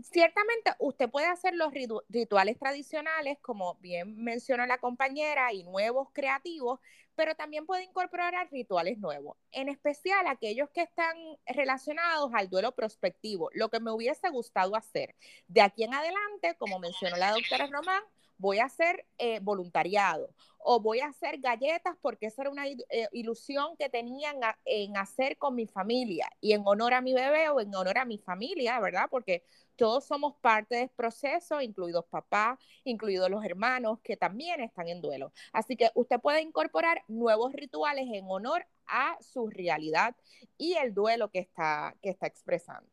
Ciertamente 0.04 0.76
usted 0.78 1.10
puede 1.10 1.26
hacer 1.26 1.56
los 1.56 1.74
rituales 2.10 2.60
tradicionales, 2.60 3.40
como 3.42 3.76
bien 3.76 4.16
mencionó 4.16 4.66
la 4.68 4.78
compañera, 4.78 5.54
y 5.54 5.64
nuevos 5.64 6.10
creativos, 6.14 6.80
pero 7.16 7.34
también 7.36 7.66
puede 7.66 7.84
incorporar 7.84 8.48
rituales 8.52 9.00
nuevos, 9.00 9.38
en 9.52 9.70
especial 9.70 10.28
aquellos 10.28 10.70
que 10.70 10.82
están 10.82 11.18
relacionados 11.48 12.32
al 12.34 12.50
duelo 12.50 12.74
prospectivo, 12.74 13.50
lo 13.54 13.70
que 13.70 13.80
me 13.80 13.92
hubiese 13.92 14.30
gustado 14.30 14.76
hacer. 14.76 15.16
De 15.48 15.62
aquí 15.62 15.84
en 15.84 15.94
adelante, 15.94 16.56
como 16.60 16.78
mencionó 16.80 17.18
la 17.18 17.32
doctora 17.32 17.68
Román, 17.68 18.04
voy 18.42 18.58
a 18.60 18.66
hacer 18.66 19.06
eh, 19.20 19.40
voluntariado 19.40 20.34
o 20.58 20.80
voy 20.80 21.00
a 21.00 21.08
hacer 21.08 21.40
galletas 21.40 21.96
porque 22.02 22.26
esa 22.26 22.42
era 22.44 22.52
una 22.52 22.68
eh, 22.68 23.08
ilusión 23.14 23.78
que 23.78 23.90
tenían 23.90 24.38
en 24.66 24.98
hacer 24.98 25.38
con 25.38 25.56
mi 25.56 25.68
familia 25.68 26.28
y 26.42 26.54
en 26.54 26.64
honor 26.66 26.94
a 26.94 27.02
mi 27.02 27.14
bebé 27.14 27.50
o 27.50 27.60
en 27.62 27.74
honor 27.74 28.00
a 28.00 28.06
mi 28.06 28.18
familia, 28.18 28.80
¿verdad? 28.80 29.08
Porque 29.10 29.44
todos 29.76 30.06
somos 30.06 30.36
parte 30.42 30.76
del 30.76 30.90
proceso, 30.90 31.62
incluidos 31.62 32.06
papá, 32.06 32.60
incluidos 32.84 33.30
los 33.30 33.46
hermanos 33.46 34.00
que 34.04 34.18
también 34.18 34.62
están 34.62 34.88
en 34.88 35.02
duelo. 35.02 35.32
Así 35.54 35.76
que 35.78 35.90
usted 35.96 36.20
puede 36.20 36.42
incorporar 36.42 37.04
nuevos 37.08 37.54
rituales 37.54 38.08
en 38.12 38.26
honor 38.28 38.68
a 38.88 39.18
su 39.22 39.50
realidad 39.50 40.16
y 40.58 40.74
el 40.74 40.94
duelo 40.94 41.30
que 41.30 41.40
está, 41.40 41.96
que 42.02 42.10
está 42.10 42.28
expresando. 42.28 42.91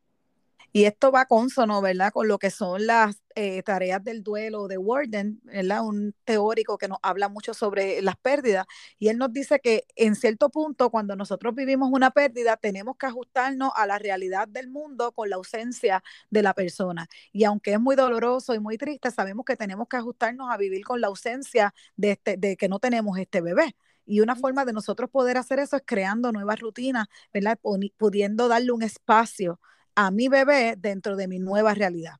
Y 0.71 0.85
esto 0.85 1.11
va 1.11 1.25
consono, 1.25 1.81
¿verdad? 1.81 2.11
Con 2.11 2.27
lo 2.27 2.37
que 2.37 2.51
son 2.51 2.85
las 2.85 3.21
eh, 3.35 3.63
tareas 3.63 4.03
del 4.03 4.21
duelo 4.23 4.67
de 4.67 4.77
Warden, 4.77 5.41
¿verdad? 5.43 5.83
Un 5.83 6.13
teórico 6.25 6.77
que 6.77 6.87
nos 6.87 6.99
habla 7.01 7.27
mucho 7.29 7.53
sobre 7.53 8.01
las 8.01 8.15
pérdidas. 8.17 8.65
Y 8.99 9.07
él 9.07 9.17
nos 9.17 9.33
dice 9.33 9.59
que 9.59 9.85
en 9.95 10.15
cierto 10.15 10.49
punto, 10.49 10.91
cuando 10.91 11.15
nosotros 11.15 11.55
vivimos 11.55 11.89
una 11.91 12.11
pérdida, 12.11 12.57
tenemos 12.57 12.97
que 12.97 13.07
ajustarnos 13.07 13.71
a 13.75 13.87
la 13.87 13.97
realidad 13.97 14.47
del 14.47 14.69
mundo 14.69 15.11
con 15.11 15.29
la 15.29 15.37
ausencia 15.37 16.03
de 16.29 16.43
la 16.43 16.53
persona. 16.53 17.07
Y 17.31 17.45
aunque 17.45 17.73
es 17.73 17.79
muy 17.79 17.95
doloroso 17.95 18.53
y 18.53 18.59
muy 18.59 18.77
triste, 18.77 19.09
sabemos 19.11 19.45
que 19.45 19.55
tenemos 19.55 19.87
que 19.87 19.97
ajustarnos 19.97 20.51
a 20.51 20.57
vivir 20.57 20.83
con 20.83 21.01
la 21.01 21.07
ausencia 21.07 21.73
de, 21.95 22.11
este, 22.11 22.37
de 22.37 22.57
que 22.57 22.69
no 22.69 22.79
tenemos 22.79 23.17
este 23.17 23.41
bebé. 23.41 23.75
Y 24.05 24.21
una 24.21 24.35
forma 24.35 24.65
de 24.65 24.73
nosotros 24.73 25.09
poder 25.09 25.37
hacer 25.37 25.59
eso 25.59 25.75
es 25.75 25.83
creando 25.85 26.31
nuevas 26.31 26.59
rutinas, 26.59 27.07
¿verdad? 27.33 27.59
Pudiendo 27.97 28.47
darle 28.47 28.71
un 28.71 28.81
espacio 28.81 29.59
a 29.99 30.11
mi 30.11 30.29
bebé 30.29 30.75
dentro 30.77 31.17
de 31.17 31.27
mi 31.27 31.39
nueva 31.39 31.73
realidad. 31.73 32.19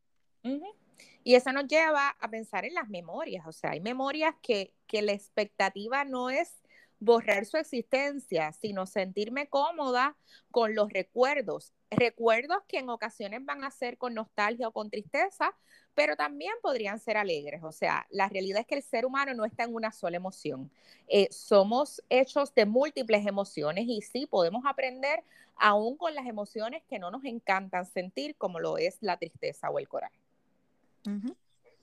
Y 1.24 1.36
eso 1.36 1.54
nos 1.54 1.66
lleva 1.66 2.10
a 2.20 2.30
pensar 2.30 2.66
en 2.66 2.74
las 2.74 2.90
memorias, 2.90 3.48
o 3.48 3.54
sea, 3.54 3.72
hay 3.72 3.80
memorias 3.80 4.36
que, 4.42 4.74
que 4.86 5.02
la 5.02 5.14
expectativa 5.14 6.04
no 6.04 6.30
es 6.30 6.62
borrar 7.00 7.46
su 7.46 7.56
existencia, 7.56 8.52
sino 8.52 8.86
sentirme 8.86 9.48
cómoda 9.48 10.18
con 10.52 10.76
los 10.76 10.92
recuerdos. 10.92 11.74
Recuerdos 11.92 12.60
que 12.68 12.78
en 12.78 12.90
ocasiones 12.90 13.44
van 13.44 13.64
a 13.64 13.72
ser 13.72 13.98
con 13.98 14.14
nostalgia 14.14 14.68
o 14.68 14.72
con 14.72 14.90
tristeza, 14.92 15.56
pero 15.96 16.16
también 16.16 16.54
podrían 16.62 17.00
ser 17.00 17.18
alegres. 17.18 17.64
O 17.64 17.72
sea, 17.72 18.06
la 18.12 18.30
realidad 18.30 18.62
es 18.62 18.68
que 18.68 18.76
el 18.76 18.84
ser 18.84 19.06
humano 19.06 19.34
no 19.34 19.44
está 19.44 19.64
en 19.64 19.74
una 19.74 19.92
sola 19.92 20.18
emoción. 20.18 20.70
Eh, 21.08 21.28
somos 21.32 22.02
hechos 22.10 22.54
de 22.54 22.66
múltiples 22.66 23.26
emociones 23.26 23.86
y 23.88 24.02
sí 24.02 24.28
podemos 24.28 24.64
aprender 24.66 25.24
aún 25.56 25.98
con 25.98 26.14
las 26.16 26.26
emociones 26.26 26.84
que 26.88 27.00
no 27.00 27.12
nos 27.12 27.26
encantan 27.26 27.86
sentir, 27.86 28.36
como 28.36 28.60
lo 28.60 28.78
es 28.78 28.98
la 29.02 29.18
tristeza 29.18 29.70
o 29.70 29.80
el 29.80 29.88
coraje. 29.88 30.18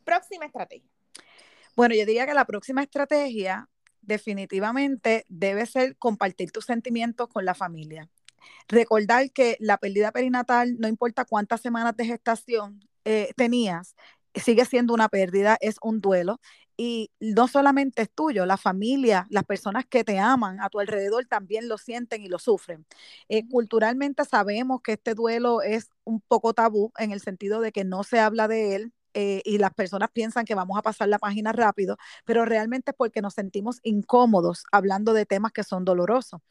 Próxima 0.04 0.46
estrategia. 0.46 0.88
Bueno, 1.74 1.94
yo 1.94 2.06
diría 2.06 2.26
que 2.26 2.34
la 2.34 2.44
próxima 2.44 2.82
estrategia 2.82 3.68
definitivamente 4.00 5.24
debe 5.28 5.66
ser 5.66 5.96
compartir 5.96 6.52
tus 6.52 6.64
sentimientos 6.64 7.28
con 7.28 7.44
la 7.44 7.54
familia. 7.54 8.08
Recordar 8.68 9.30
que 9.32 9.56
la 9.60 9.78
pérdida 9.78 10.12
perinatal, 10.12 10.76
no 10.78 10.88
importa 10.88 11.24
cuántas 11.24 11.60
semanas 11.60 11.96
de 11.96 12.06
gestación 12.06 12.80
eh, 13.04 13.32
tenías, 13.36 13.94
sigue 14.34 14.64
siendo 14.64 14.94
una 14.94 15.08
pérdida, 15.08 15.56
es 15.60 15.76
un 15.82 16.00
duelo. 16.00 16.40
Y 16.78 17.10
no 17.20 17.48
solamente 17.48 18.02
es 18.02 18.10
tuyo, 18.14 18.44
la 18.44 18.58
familia, 18.58 19.26
las 19.30 19.44
personas 19.44 19.86
que 19.86 20.04
te 20.04 20.18
aman 20.18 20.60
a 20.60 20.68
tu 20.68 20.78
alrededor 20.78 21.24
también 21.26 21.68
lo 21.68 21.78
sienten 21.78 22.22
y 22.22 22.28
lo 22.28 22.38
sufren. 22.38 22.84
Eh, 23.30 23.48
culturalmente 23.48 24.24
sabemos 24.26 24.82
que 24.82 24.92
este 24.92 25.14
duelo 25.14 25.62
es 25.62 25.88
un 26.04 26.20
poco 26.20 26.52
tabú 26.52 26.92
en 26.98 27.12
el 27.12 27.20
sentido 27.20 27.60
de 27.60 27.72
que 27.72 27.84
no 27.84 28.04
se 28.04 28.20
habla 28.20 28.46
de 28.46 28.74
él, 28.76 28.92
eh, 29.18 29.40
y 29.46 29.56
las 29.56 29.72
personas 29.72 30.10
piensan 30.12 30.44
que 30.44 30.54
vamos 30.54 30.76
a 30.78 30.82
pasar 30.82 31.08
la 31.08 31.18
página 31.18 31.50
rápido, 31.50 31.96
pero 32.26 32.44
realmente 32.44 32.90
es 32.90 32.96
porque 32.96 33.22
nos 33.22 33.32
sentimos 33.32 33.78
incómodos 33.82 34.64
hablando 34.72 35.14
de 35.14 35.24
temas 35.24 35.52
que 35.52 35.64
son 35.64 35.86
dolorosos. 35.86 36.42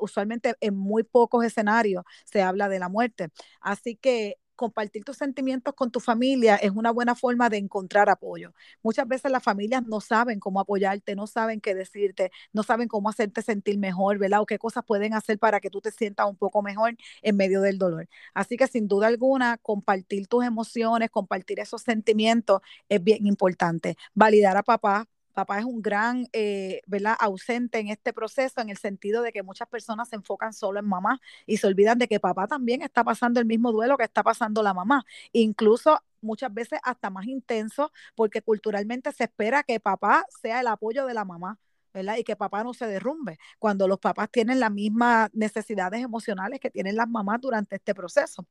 usualmente 0.00 0.56
en 0.60 0.74
muy 0.76 1.04
pocos 1.04 1.44
escenarios 1.44 2.04
se 2.24 2.42
habla 2.42 2.68
de 2.68 2.80
la 2.80 2.88
muerte. 2.88 3.28
Así 3.60 3.94
que 3.96 4.38
compartir 4.56 5.04
tus 5.04 5.16
sentimientos 5.16 5.74
con 5.74 5.90
tu 5.90 6.00
familia 6.00 6.56
es 6.56 6.70
una 6.70 6.90
buena 6.90 7.14
forma 7.14 7.48
de 7.48 7.58
encontrar 7.58 8.08
apoyo. 8.08 8.52
Muchas 8.82 9.06
veces 9.08 9.30
las 9.30 9.42
familias 9.42 9.82
no 9.86 10.00
saben 10.00 10.40
cómo 10.40 10.60
apoyarte, 10.60 11.14
no 11.16 11.26
saben 11.26 11.60
qué 11.60 11.74
decirte, 11.74 12.30
no 12.52 12.62
saben 12.62 12.88
cómo 12.88 13.08
hacerte 13.08 13.42
sentir 13.42 13.78
mejor, 13.78 14.18
¿verdad? 14.18 14.40
O 14.40 14.46
qué 14.46 14.58
cosas 14.58 14.84
pueden 14.84 15.14
hacer 15.14 15.38
para 15.38 15.60
que 15.60 15.70
tú 15.70 15.80
te 15.80 15.90
sientas 15.90 16.26
un 16.28 16.36
poco 16.36 16.62
mejor 16.62 16.96
en 17.22 17.36
medio 17.36 17.60
del 17.60 17.78
dolor. 17.78 18.08
Así 18.34 18.56
que 18.56 18.66
sin 18.66 18.88
duda 18.88 19.06
alguna, 19.08 19.58
compartir 19.58 20.26
tus 20.28 20.44
emociones, 20.44 21.10
compartir 21.10 21.60
esos 21.60 21.82
sentimientos 21.82 22.60
es 22.88 23.02
bien 23.02 23.26
importante. 23.26 23.96
Validar 24.14 24.56
a 24.56 24.62
papá, 24.62 25.06
papá 25.34 25.58
es 25.58 25.64
un 25.64 25.82
gran, 25.82 26.26
eh, 26.32 26.80
¿verdad?, 26.86 27.16
ausente 27.20 27.78
en 27.78 27.88
este 27.88 28.12
proceso 28.12 28.60
en 28.60 28.70
el 28.70 28.78
sentido 28.78 29.22
de 29.22 29.32
que 29.32 29.42
muchas 29.42 29.68
personas 29.68 30.08
se 30.08 30.16
enfocan 30.16 30.52
solo 30.52 30.78
en 30.80 30.86
mamá 30.86 31.20
y 31.46 31.58
se 31.58 31.66
olvidan 31.66 31.98
de 31.98 32.08
que 32.08 32.20
papá 32.20 32.46
también 32.46 32.82
está 32.82 33.04
pasando 33.04 33.40
el 33.40 33.46
mismo 33.46 33.72
duelo 33.72 33.98
que 33.98 34.04
está 34.04 34.22
pasando 34.22 34.62
la 34.62 34.74
mamá. 34.74 35.04
Incluso 35.32 36.00
muchas 36.22 36.52
veces 36.54 36.80
hasta 36.82 37.10
más 37.10 37.26
intenso 37.26 37.92
porque 38.14 38.42
culturalmente 38.42 39.12
se 39.12 39.24
espera 39.24 39.62
que 39.62 39.80
papá 39.80 40.24
sea 40.42 40.60
el 40.60 40.68
apoyo 40.68 41.06
de 41.06 41.14
la 41.14 41.24
mamá. 41.24 41.58
¿verdad? 41.92 42.16
Y 42.16 42.24
que 42.24 42.34
papá 42.34 42.64
no 42.64 42.74
se 42.74 42.88
derrumbe 42.88 43.38
cuando 43.60 43.86
los 43.86 44.00
papás 44.00 44.28
tienen 44.28 44.58
las 44.58 44.72
mismas 44.72 45.30
necesidades 45.32 46.02
emocionales 46.02 46.58
que 46.58 46.68
tienen 46.68 46.96
las 46.96 47.08
mamás 47.08 47.40
durante 47.40 47.76
este 47.76 47.94
proceso. 47.94 48.44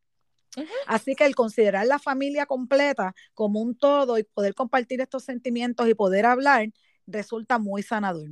Así 0.87 1.15
que 1.15 1.25
el 1.25 1.35
considerar 1.35 1.85
la 1.87 1.99
familia 1.99 2.45
completa 2.45 3.15
como 3.33 3.61
un 3.61 3.75
todo 3.75 4.17
y 4.17 4.23
poder 4.23 4.53
compartir 4.53 5.01
estos 5.01 5.23
sentimientos 5.23 5.87
y 5.87 5.93
poder 5.93 6.25
hablar 6.25 6.69
resulta 7.07 7.59
muy 7.59 7.83
sanador. 7.83 8.29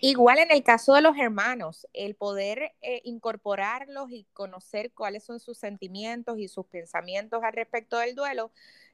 Igual 0.00 0.38
en 0.38 0.50
el 0.50 0.62
caso 0.62 0.94
de 0.94 1.02
los 1.02 1.16
hermanos, 1.18 1.86
el 1.92 2.14
poder 2.14 2.72
eh, 2.80 3.00
incorporarlos 3.04 4.10
y 4.10 4.26
conocer 4.32 4.92
cuáles 4.92 5.24
son 5.24 5.40
sus 5.40 5.58
sentimientos 5.58 6.38
y 6.38 6.48
sus 6.48 6.66
pensamientos 6.66 7.42
al 7.42 7.52
respecto 7.52 7.98
del 7.98 8.14
duelo 8.14 8.52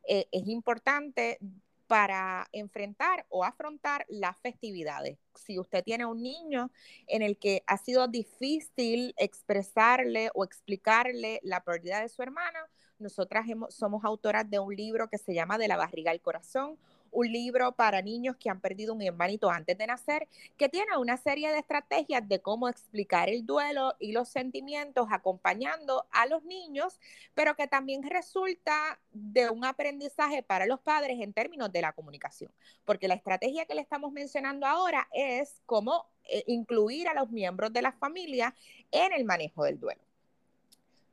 eh, 0.09 0.27
es 0.33 0.49
importante 0.49 1.39
para 1.87 2.49
enfrentar 2.53 3.27
o 3.29 3.45
afrontar 3.45 4.07
las 4.09 4.37
festividades. 4.39 5.19
Si 5.35 5.59
usted 5.59 5.85
tiene 5.85 6.07
un 6.07 6.23
niño 6.23 6.71
en 7.07 7.23
el 7.23 7.39
que 7.39 7.63
ha 7.67 7.77
sido 7.77 8.09
difícil 8.09 9.15
expresarle 9.17 10.31
o 10.35 10.45
explicarle 10.45 11.41
la 11.43 11.63
pérdida 11.63 12.01
de 12.01 12.09
su 12.09 12.23
hermano, 12.23 12.59
nosotras 12.99 13.47
somos 13.71 14.05
autoras 14.05 14.49
de 14.49 14.59
un 14.59 14.75
libro 14.75 15.09
que 15.09 15.19
se 15.19 15.35
llama 15.35 15.59
De 15.59 15.69
la 15.69 15.77
barriga 15.77 16.11
al 16.11 16.21
corazón, 16.21 16.79
un 17.15 17.33
libro 17.33 17.73
para 17.73 18.03
niños 18.03 18.37
que 18.37 18.51
han 18.51 18.61
perdido 18.61 18.93
un 18.93 19.01
hermanito 19.01 19.49
antes 19.49 19.79
de 19.79 19.87
nacer, 19.87 20.29
que 20.59 20.69
tiene 20.69 20.97
una 20.99 21.17
serie 21.17 21.51
de 21.51 21.59
estrategias 21.59 22.29
de 22.29 22.41
cómo 22.41 22.69
explicar 22.69 23.29
el 23.29 23.47
duelo 23.47 23.95
y 23.99 24.13
los 24.13 24.29
sentimientos 24.29 25.07
acompañando 25.11 26.07
a 26.11 26.27
los 26.27 26.45
niños, 26.45 26.99
pero 27.35 27.55
que 27.55 27.69
también 27.69 28.03
resulta 28.03 28.99
de 29.13 29.49
un 29.49 29.65
aprendizaje 29.65 30.43
para 30.43 30.67
los 30.67 30.81
padres 30.81 31.21
en 31.21 31.33
términos 31.33 31.73
de 31.73 31.83
la 31.83 31.93
comunicación, 31.93 32.51
porque 32.85 33.09
la 33.09 33.15
estrategia 33.15 33.65
que 33.65 33.75
le 33.75 33.81
estamos 33.81 34.13
mencionando 34.13 34.67
ahora 34.67 35.09
es 35.13 35.63
cómo 35.67 36.07
eh, 36.25 36.43
incluir 36.49 37.09
a 37.09 37.15
los 37.15 37.31
miembros 37.31 37.73
de 37.73 37.83
la 37.83 37.93
familia 37.93 38.55
en 38.91 39.13
el 39.13 39.25
manejo 39.25 39.65
del 39.65 39.79
duelo. 39.79 40.03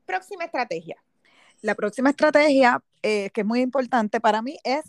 Próxima 0.05 0.46
estrategia. 0.46 0.98
La 1.62 1.75
próxima 1.75 2.10
estrategia, 2.10 2.81
eh, 3.03 3.29
que 3.29 3.41
es 3.41 3.48
muy 3.48 3.62
importante 3.62 4.20
para 4.20 4.41
mí, 4.41 4.58
es 4.63 4.81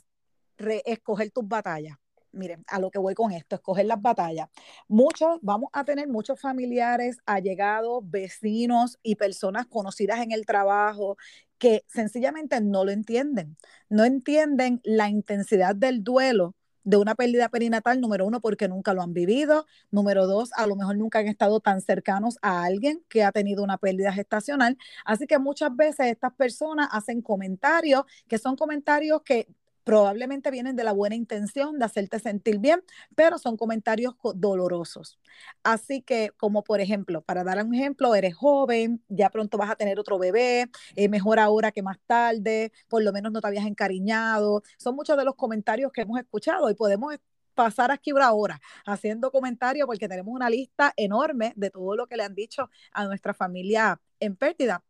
escoger 0.84 1.30
tus 1.30 1.46
batallas. 1.46 1.96
Miren, 2.32 2.64
a 2.68 2.78
lo 2.80 2.90
que 2.90 2.98
voy 2.98 3.14
con 3.14 3.30
esto, 3.32 3.56
escoger 3.56 3.84
las 3.86 4.00
batallas. 4.00 4.48
Muchos, 4.88 5.38
vamos 5.42 5.68
a 5.74 5.84
tener 5.84 6.08
muchos 6.08 6.40
familiares, 6.40 7.18
allegados, 7.26 8.02
vecinos 8.08 8.98
y 9.02 9.16
personas 9.16 9.66
conocidas 9.66 10.20
en 10.20 10.32
el 10.32 10.46
trabajo 10.46 11.18
que 11.58 11.84
sencillamente 11.88 12.60
no 12.62 12.84
lo 12.84 12.90
entienden. 12.90 13.56
No 13.90 14.04
entienden 14.04 14.80
la 14.82 15.10
intensidad 15.10 15.76
del 15.76 16.02
duelo 16.02 16.54
de 16.84 16.96
una 16.96 17.14
pérdida 17.14 17.48
perinatal, 17.48 18.00
número 18.00 18.26
uno, 18.26 18.40
porque 18.40 18.68
nunca 18.68 18.94
lo 18.94 19.02
han 19.02 19.12
vivido, 19.12 19.66
número 19.90 20.26
dos, 20.26 20.50
a 20.56 20.66
lo 20.66 20.76
mejor 20.76 20.96
nunca 20.96 21.20
han 21.20 21.28
estado 21.28 21.60
tan 21.60 21.80
cercanos 21.80 22.38
a 22.42 22.64
alguien 22.64 23.04
que 23.08 23.22
ha 23.22 23.32
tenido 23.32 23.62
una 23.62 23.78
pérdida 23.78 24.12
gestacional. 24.12 24.76
Así 25.04 25.26
que 25.26 25.38
muchas 25.38 25.74
veces 25.76 26.06
estas 26.06 26.34
personas 26.34 26.88
hacen 26.90 27.22
comentarios 27.22 28.04
que 28.26 28.38
son 28.38 28.56
comentarios 28.56 29.22
que 29.22 29.46
probablemente 29.84 30.50
vienen 30.50 30.76
de 30.76 30.84
la 30.84 30.92
buena 30.92 31.14
intención 31.14 31.78
de 31.78 31.84
hacerte 31.84 32.18
sentir 32.18 32.58
bien, 32.58 32.82
pero 33.14 33.38
son 33.38 33.56
comentarios 33.56 34.14
dolorosos. 34.34 35.18
Así 35.62 36.02
que, 36.02 36.30
como 36.36 36.64
por 36.64 36.80
ejemplo, 36.80 37.22
para 37.22 37.44
dar 37.44 37.64
un 37.64 37.74
ejemplo, 37.74 38.14
eres 38.14 38.34
joven, 38.34 39.02
ya 39.08 39.30
pronto 39.30 39.58
vas 39.58 39.70
a 39.70 39.76
tener 39.76 39.98
otro 39.98 40.18
bebé, 40.18 40.70
es 40.96 41.10
mejor 41.10 41.38
ahora 41.38 41.72
que 41.72 41.82
más 41.82 41.98
tarde, 42.06 42.72
por 42.88 43.02
lo 43.02 43.12
menos 43.12 43.32
no 43.32 43.40
te 43.40 43.46
habías 43.46 43.66
encariñado. 43.66 44.62
Son 44.78 44.94
muchos 44.94 45.16
de 45.16 45.24
los 45.24 45.34
comentarios 45.34 45.92
que 45.92 46.02
hemos 46.02 46.18
escuchado 46.20 46.70
y 46.70 46.74
podemos 46.74 47.14
pasar 47.54 47.90
aquí 47.90 48.12
una 48.12 48.32
hora 48.32 48.60
haciendo 48.86 49.30
comentarios 49.30 49.86
porque 49.86 50.08
tenemos 50.08 50.34
una 50.34 50.48
lista 50.50 50.92
enorme 50.96 51.52
de 51.56 51.70
todo 51.70 51.96
lo 51.96 52.06
que 52.06 52.16
le 52.16 52.24
han 52.24 52.34
dicho 52.34 52.70
a 52.92 53.04
nuestra 53.04 53.34
familia 53.34 54.00
en 54.20 54.36
pérdida. 54.36 54.82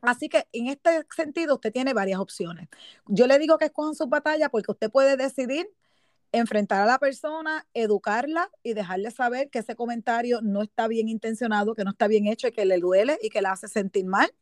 Así 0.00 0.28
que 0.28 0.46
en 0.52 0.68
este 0.68 1.06
sentido 1.14 1.54
usted 1.54 1.72
tiene 1.72 1.94
varias 1.94 2.20
opciones. 2.20 2.68
Yo 3.06 3.26
le 3.26 3.38
digo 3.38 3.58
que 3.58 3.66
escojan 3.66 3.94
sus 3.94 4.08
batallas 4.08 4.50
porque 4.50 4.72
usted 4.72 4.90
puede 4.90 5.16
decidir 5.16 5.68
enfrentar 6.32 6.82
a 6.82 6.86
la 6.86 6.98
persona, 6.98 7.66
educarla 7.74 8.50
y 8.62 8.74
dejarle 8.74 9.10
saber 9.10 9.50
que 9.50 9.60
ese 9.60 9.76
comentario 9.76 10.40
no 10.42 10.62
está 10.62 10.88
bien 10.88 11.08
intencionado, 11.08 11.74
que 11.74 11.84
no 11.84 11.90
está 11.90 12.08
bien 12.08 12.26
hecho 12.26 12.48
y 12.48 12.52
que 12.52 12.64
le 12.64 12.78
duele 12.78 13.18
y 13.22 13.30
que 13.30 13.40
la 13.40 13.52
hace 13.52 13.68
sentir 13.68 14.04
mal. 14.04 14.32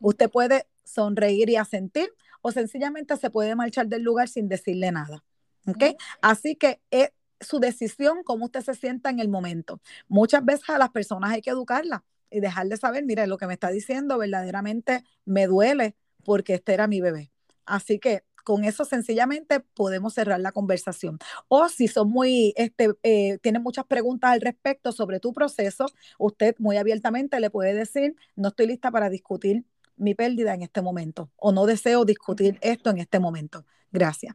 Usted 0.00 0.30
puede 0.30 0.66
sonreír 0.84 1.50
y 1.50 1.56
asentir 1.56 2.12
o 2.40 2.50
sencillamente 2.50 3.16
se 3.16 3.30
puede 3.30 3.54
marchar 3.56 3.88
del 3.88 4.02
lugar 4.02 4.28
sin 4.28 4.48
decirle 4.48 4.90
nada. 4.90 5.22
¿Ok? 5.66 5.96
Así 6.20 6.56
que 6.56 6.80
es 6.90 7.10
su 7.40 7.58
decisión 7.58 8.22
cómo 8.24 8.46
usted 8.46 8.62
se 8.62 8.74
sienta 8.74 9.10
en 9.10 9.20
el 9.20 9.28
momento. 9.28 9.80
Muchas 10.08 10.44
veces 10.44 10.68
a 10.70 10.78
las 10.78 10.90
personas 10.90 11.30
hay 11.32 11.42
que 11.42 11.50
educarlas 11.50 12.00
y 12.34 12.40
dejarle 12.40 12.76
saber, 12.76 13.04
mire, 13.04 13.28
lo 13.28 13.38
que 13.38 13.46
me 13.46 13.54
está 13.54 13.68
diciendo 13.68 14.18
verdaderamente 14.18 15.04
me 15.24 15.46
duele 15.46 15.94
porque 16.24 16.54
este 16.54 16.74
era 16.74 16.88
mi 16.88 17.00
bebé. 17.00 17.30
Así 17.64 18.00
que 18.00 18.24
con 18.42 18.64
eso 18.64 18.84
sencillamente 18.84 19.60
podemos 19.60 20.14
cerrar 20.14 20.40
la 20.40 20.50
conversación. 20.50 21.18
O 21.46 21.68
si 21.68 21.86
son 21.86 22.10
muy, 22.10 22.52
este, 22.56 22.90
eh, 23.04 23.38
tienen 23.38 23.62
muchas 23.62 23.86
preguntas 23.86 24.32
al 24.32 24.40
respecto 24.40 24.90
sobre 24.90 25.20
tu 25.20 25.32
proceso, 25.32 25.86
usted 26.18 26.56
muy 26.58 26.76
abiertamente 26.76 27.38
le 27.38 27.50
puede 27.50 27.72
decir, 27.72 28.16
no 28.34 28.48
estoy 28.48 28.66
lista 28.66 28.90
para 28.90 29.08
discutir 29.08 29.64
mi 29.96 30.16
pérdida 30.16 30.54
en 30.54 30.62
este 30.62 30.82
momento 30.82 31.30
o 31.36 31.52
no 31.52 31.66
deseo 31.66 32.04
discutir 32.04 32.58
esto 32.62 32.90
en 32.90 32.98
este 32.98 33.20
momento. 33.20 33.64
Gracias. 33.92 34.34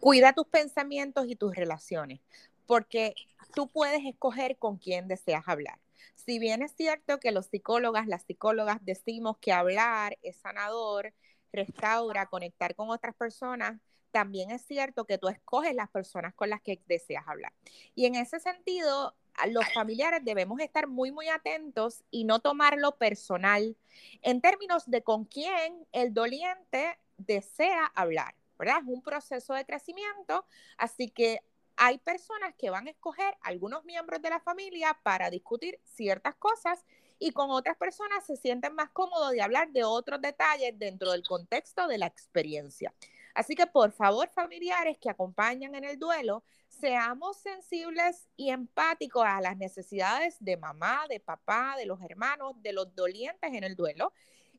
Cuida 0.00 0.32
tus 0.32 0.48
pensamientos 0.48 1.26
y 1.28 1.36
tus 1.36 1.54
relaciones, 1.54 2.20
porque 2.66 3.14
tú 3.54 3.68
puedes 3.68 4.04
escoger 4.04 4.56
con 4.56 4.78
quién 4.78 5.06
deseas 5.06 5.44
hablar. 5.46 5.78
Si 6.14 6.38
bien 6.38 6.62
es 6.62 6.72
cierto 6.72 7.20
que 7.20 7.32
los 7.32 7.46
psicólogas, 7.46 8.06
las 8.06 8.22
psicólogas 8.22 8.78
decimos 8.82 9.38
que 9.38 9.52
hablar 9.52 10.18
es 10.22 10.36
sanador, 10.36 11.14
restaura, 11.52 12.26
conectar 12.26 12.74
con 12.74 12.90
otras 12.90 13.14
personas, 13.14 13.80
también 14.10 14.50
es 14.50 14.62
cierto 14.62 15.04
que 15.04 15.18
tú 15.18 15.28
escoges 15.28 15.74
las 15.74 15.88
personas 15.88 16.34
con 16.34 16.50
las 16.50 16.60
que 16.60 16.80
deseas 16.86 17.26
hablar. 17.26 17.52
Y 17.94 18.06
en 18.06 18.14
ese 18.16 18.40
sentido, 18.40 19.14
los 19.48 19.72
familiares 19.72 20.20
debemos 20.24 20.60
estar 20.60 20.86
muy, 20.86 21.12
muy 21.12 21.28
atentos 21.28 22.04
y 22.10 22.24
no 22.24 22.40
tomarlo 22.40 22.96
personal 22.96 23.76
en 24.22 24.40
términos 24.40 24.84
de 24.86 25.02
con 25.02 25.24
quién 25.24 25.86
el 25.92 26.12
doliente 26.12 26.98
desea 27.16 27.86
hablar, 27.94 28.34
¿verdad? 28.58 28.78
Es 28.82 28.88
un 28.88 29.02
proceso 29.02 29.54
de 29.54 29.64
crecimiento, 29.64 30.44
así 30.76 31.08
que 31.08 31.42
hay 31.82 31.96
personas 31.96 32.54
que 32.58 32.68
van 32.68 32.86
a 32.86 32.90
escoger 32.90 33.38
algunos 33.40 33.86
miembros 33.86 34.20
de 34.20 34.28
la 34.28 34.38
familia 34.38 35.00
para 35.02 35.30
discutir 35.30 35.80
ciertas 35.82 36.34
cosas 36.34 36.84
y 37.18 37.32
con 37.32 37.50
otras 37.50 37.74
personas 37.78 38.26
se 38.26 38.36
sienten 38.36 38.74
más 38.74 38.90
cómodos 38.90 39.30
de 39.30 39.40
hablar 39.40 39.70
de 39.70 39.82
otros 39.82 40.20
detalles 40.20 40.78
dentro 40.78 41.12
del 41.12 41.22
contexto 41.22 41.88
de 41.88 41.96
la 41.96 42.04
experiencia. 42.04 42.92
Así 43.34 43.54
que 43.54 43.66
por 43.66 43.92
favor, 43.92 44.28
familiares 44.28 44.98
que 45.00 45.08
acompañan 45.08 45.74
en 45.74 45.84
el 45.84 45.98
duelo, 45.98 46.44
seamos 46.68 47.38
sensibles 47.38 48.28
y 48.36 48.50
empáticos 48.50 49.24
a 49.24 49.40
las 49.40 49.56
necesidades 49.56 50.36
de 50.38 50.58
mamá, 50.58 51.06
de 51.08 51.18
papá, 51.18 51.76
de 51.78 51.86
los 51.86 52.02
hermanos, 52.02 52.60
de 52.60 52.74
los 52.74 52.94
dolientes 52.94 53.54
en 53.54 53.64
el 53.64 53.74
duelo 53.74 54.12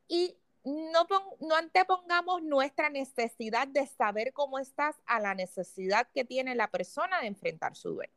y 0.07 0.35
no, 0.63 1.07
no 1.39 1.55
antepongamos 1.55 2.43
nuestra 2.43 2.89
necesidad 2.89 3.67
de 3.67 3.87
saber 3.87 4.31
cómo 4.33 4.59
estás 4.59 4.95
a 5.05 5.19
la 5.19 5.33
necesidad 5.33 6.07
que 6.13 6.23
tiene 6.23 6.55
la 6.55 6.67
persona 6.67 7.19
de 7.21 7.27
enfrentar 7.27 7.75
su 7.75 7.91
duelo. 7.93 8.13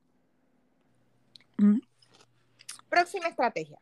Mm. 1.56 1.78
Próxima 2.88 3.28
estrategia. 3.28 3.78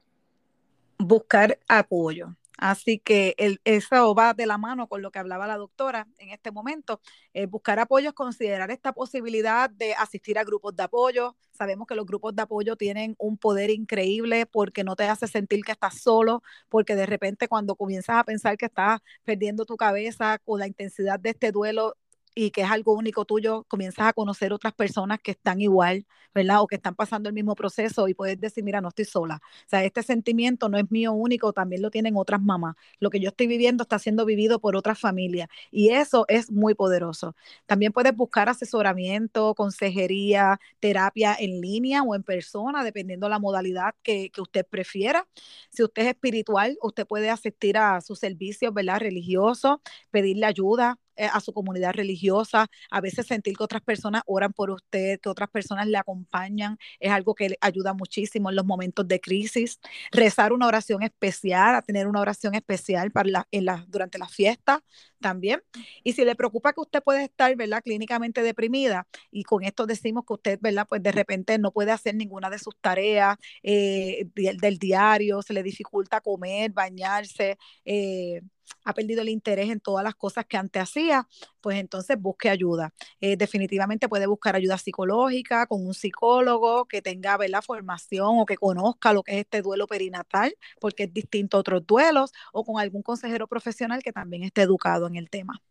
Buscar 0.98 1.58
apoyo. 1.66 2.36
Así 2.58 2.98
que 2.98 3.34
el, 3.38 3.60
eso 3.64 4.14
va 4.14 4.34
de 4.34 4.46
la 4.46 4.58
mano 4.58 4.86
con 4.88 5.02
lo 5.02 5.10
que 5.10 5.18
hablaba 5.18 5.46
la 5.46 5.56
doctora 5.56 6.06
en 6.18 6.30
este 6.30 6.52
momento. 6.52 7.00
Eh, 7.34 7.46
buscar 7.46 7.78
apoyo 7.80 8.08
es 8.10 8.14
considerar 8.14 8.70
esta 8.70 8.92
posibilidad 8.92 9.68
de 9.70 9.94
asistir 9.94 10.38
a 10.38 10.44
grupos 10.44 10.76
de 10.76 10.84
apoyo. 10.84 11.36
Sabemos 11.52 11.86
que 11.86 11.94
los 11.94 12.06
grupos 12.06 12.36
de 12.36 12.42
apoyo 12.42 12.76
tienen 12.76 13.16
un 13.18 13.36
poder 13.38 13.70
increíble 13.70 14.46
porque 14.46 14.84
no 14.84 14.96
te 14.96 15.04
hace 15.04 15.26
sentir 15.26 15.62
que 15.64 15.72
estás 15.72 15.98
solo, 16.00 16.42
porque 16.68 16.94
de 16.94 17.06
repente 17.06 17.48
cuando 17.48 17.74
comienzas 17.76 18.16
a 18.16 18.24
pensar 18.24 18.56
que 18.56 18.66
estás 18.66 19.00
perdiendo 19.24 19.64
tu 19.64 19.76
cabeza 19.76 20.38
con 20.38 20.60
la 20.60 20.66
intensidad 20.66 21.18
de 21.18 21.30
este 21.30 21.52
duelo, 21.52 21.96
y 22.34 22.50
que 22.50 22.62
es 22.62 22.70
algo 22.70 22.94
único 22.94 23.24
tuyo, 23.24 23.64
comienzas 23.68 24.06
a 24.08 24.12
conocer 24.12 24.52
otras 24.52 24.72
personas 24.74 25.20
que 25.22 25.32
están 25.32 25.60
igual, 25.60 26.06
¿verdad? 26.34 26.62
O 26.62 26.66
que 26.66 26.76
están 26.76 26.94
pasando 26.94 27.28
el 27.28 27.34
mismo 27.34 27.54
proceso 27.54 28.08
y 28.08 28.14
puedes 28.14 28.40
decir, 28.40 28.64
mira, 28.64 28.80
no 28.80 28.88
estoy 28.88 29.04
sola. 29.04 29.40
O 29.42 29.68
sea, 29.68 29.84
este 29.84 30.02
sentimiento 30.02 30.68
no 30.68 30.78
es 30.78 30.90
mío 30.90 31.12
único, 31.12 31.52
también 31.52 31.82
lo 31.82 31.90
tienen 31.90 32.16
otras 32.16 32.40
mamás. 32.40 32.76
Lo 33.00 33.10
que 33.10 33.20
yo 33.20 33.28
estoy 33.28 33.46
viviendo 33.46 33.82
está 33.82 33.98
siendo 33.98 34.24
vivido 34.24 34.60
por 34.60 34.76
otras 34.76 34.98
familias 34.98 35.48
y 35.70 35.90
eso 35.90 36.24
es 36.28 36.50
muy 36.50 36.74
poderoso. 36.74 37.36
También 37.66 37.92
puedes 37.92 38.14
buscar 38.16 38.48
asesoramiento, 38.48 39.54
consejería, 39.54 40.58
terapia 40.80 41.36
en 41.38 41.60
línea 41.60 42.02
o 42.02 42.14
en 42.14 42.22
persona, 42.22 42.84
dependiendo 42.84 43.28
la 43.28 43.38
modalidad 43.38 43.94
que, 44.02 44.30
que 44.30 44.40
usted 44.40 44.66
prefiera. 44.66 45.26
Si 45.70 45.82
usted 45.82 46.02
es 46.02 46.08
espiritual, 46.08 46.78
usted 46.82 47.06
puede 47.06 47.30
asistir 47.30 47.76
a 47.78 48.00
sus 48.00 48.18
servicios, 48.18 48.72
¿verdad? 48.74 49.00
Religiosos, 49.00 49.78
pedirle 50.10 50.46
ayuda, 50.46 50.98
a 51.16 51.40
su 51.40 51.52
comunidad 51.52 51.92
religiosa, 51.94 52.66
a 52.90 53.00
veces 53.00 53.26
sentir 53.26 53.56
que 53.56 53.64
otras 53.64 53.82
personas 53.82 54.22
oran 54.26 54.52
por 54.52 54.70
usted, 54.70 55.20
que 55.20 55.28
otras 55.28 55.50
personas 55.50 55.86
le 55.86 55.98
acompañan, 55.98 56.78
es 57.00 57.10
algo 57.10 57.34
que 57.34 57.50
le 57.50 57.58
ayuda 57.60 57.92
muchísimo 57.94 58.50
en 58.50 58.56
los 58.56 58.64
momentos 58.64 59.06
de 59.08 59.20
crisis. 59.20 59.78
Rezar 60.10 60.52
una 60.52 60.66
oración 60.66 61.02
especial, 61.02 61.74
a 61.74 61.82
tener 61.82 62.06
una 62.06 62.20
oración 62.20 62.54
especial 62.54 63.10
para 63.10 63.28
la, 63.28 63.48
en 63.50 63.64
la, 63.64 63.84
durante 63.88 64.18
la 64.18 64.28
fiesta 64.28 64.82
también. 65.22 65.62
Y 66.04 66.12
si 66.12 66.24
le 66.24 66.36
preocupa 66.36 66.74
que 66.74 66.82
usted 66.82 67.02
puede 67.02 67.24
estar, 67.24 67.56
¿verdad?, 67.56 67.82
clínicamente 67.82 68.42
deprimida, 68.42 69.06
y 69.30 69.44
con 69.44 69.64
esto 69.64 69.86
decimos 69.86 70.24
que 70.26 70.34
usted, 70.34 70.58
¿verdad?, 70.60 70.86
pues 70.88 71.02
de 71.02 71.12
repente 71.12 71.58
no 71.58 71.72
puede 71.72 71.92
hacer 71.92 72.14
ninguna 72.14 72.50
de 72.50 72.58
sus 72.58 72.76
tareas 72.80 73.38
eh, 73.62 74.26
del, 74.34 74.78
diario, 74.78 75.42
se 75.42 75.54
le 75.54 75.62
dificulta 75.62 76.20
comer, 76.20 76.72
bañarse, 76.72 77.56
eh, 77.86 78.42
ha 78.84 78.94
perdido 78.94 79.22
el 79.22 79.28
interés 79.28 79.70
en 79.70 79.80
todas 79.80 80.04
las 80.04 80.14
cosas 80.14 80.46
que 80.46 80.56
antes 80.56 80.82
hacía, 80.82 81.28
pues 81.62 81.78
entonces 81.78 82.20
busque 82.20 82.50
ayuda. 82.50 82.92
Eh, 83.20 83.36
definitivamente 83.36 84.08
puede 84.08 84.26
buscar 84.26 84.56
ayuda 84.56 84.76
psicológica 84.76 85.66
con 85.66 85.86
un 85.86 85.94
psicólogo 85.94 86.84
que 86.84 87.00
tenga 87.00 87.38
la 87.48 87.62
formación 87.62 88.38
o 88.38 88.46
que 88.46 88.56
conozca 88.56 89.12
lo 89.12 89.22
que 89.22 89.32
es 89.32 89.38
este 89.38 89.62
duelo 89.62 89.86
perinatal, 89.86 90.54
porque 90.80 91.04
es 91.04 91.14
distinto 91.14 91.56
a 91.56 91.60
otros 91.60 91.86
duelos, 91.86 92.32
o 92.52 92.64
con 92.64 92.78
algún 92.78 93.02
consejero 93.02 93.46
profesional 93.46 94.02
que 94.02 94.12
también 94.12 94.42
esté 94.42 94.62
educado 94.62 95.06
en 95.06 95.16
el 95.16 95.30
tema. 95.30 95.62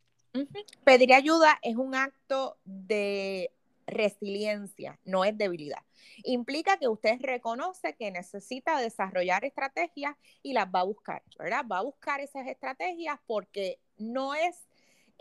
Pedir 0.84 1.14
ayuda 1.14 1.60
es 1.62 1.76
un 1.76 1.94
acto 1.94 2.58
de 2.64 3.52
resiliencia, 3.86 5.00
no 5.04 5.26
es 5.26 5.38
debilidad. 5.38 5.84
Implica 6.24 6.78
que 6.78 6.88
usted 6.88 7.20
reconoce 7.22 7.96
que 7.96 8.12
necesita 8.12 8.80
desarrollar 8.80 9.44
estrategias 9.44 10.16
y 10.42 10.54
las 10.54 10.68
va 10.68 10.82
a 10.82 10.86
buscar, 10.86 11.22
¿verdad? 11.38 11.66
Va 11.70 11.80
a 11.80 11.84
buscar 11.84 12.22
esas 12.22 12.48
estrategias 12.48 13.20
porque 13.28 13.80
no 13.98 14.34
es 14.34 14.56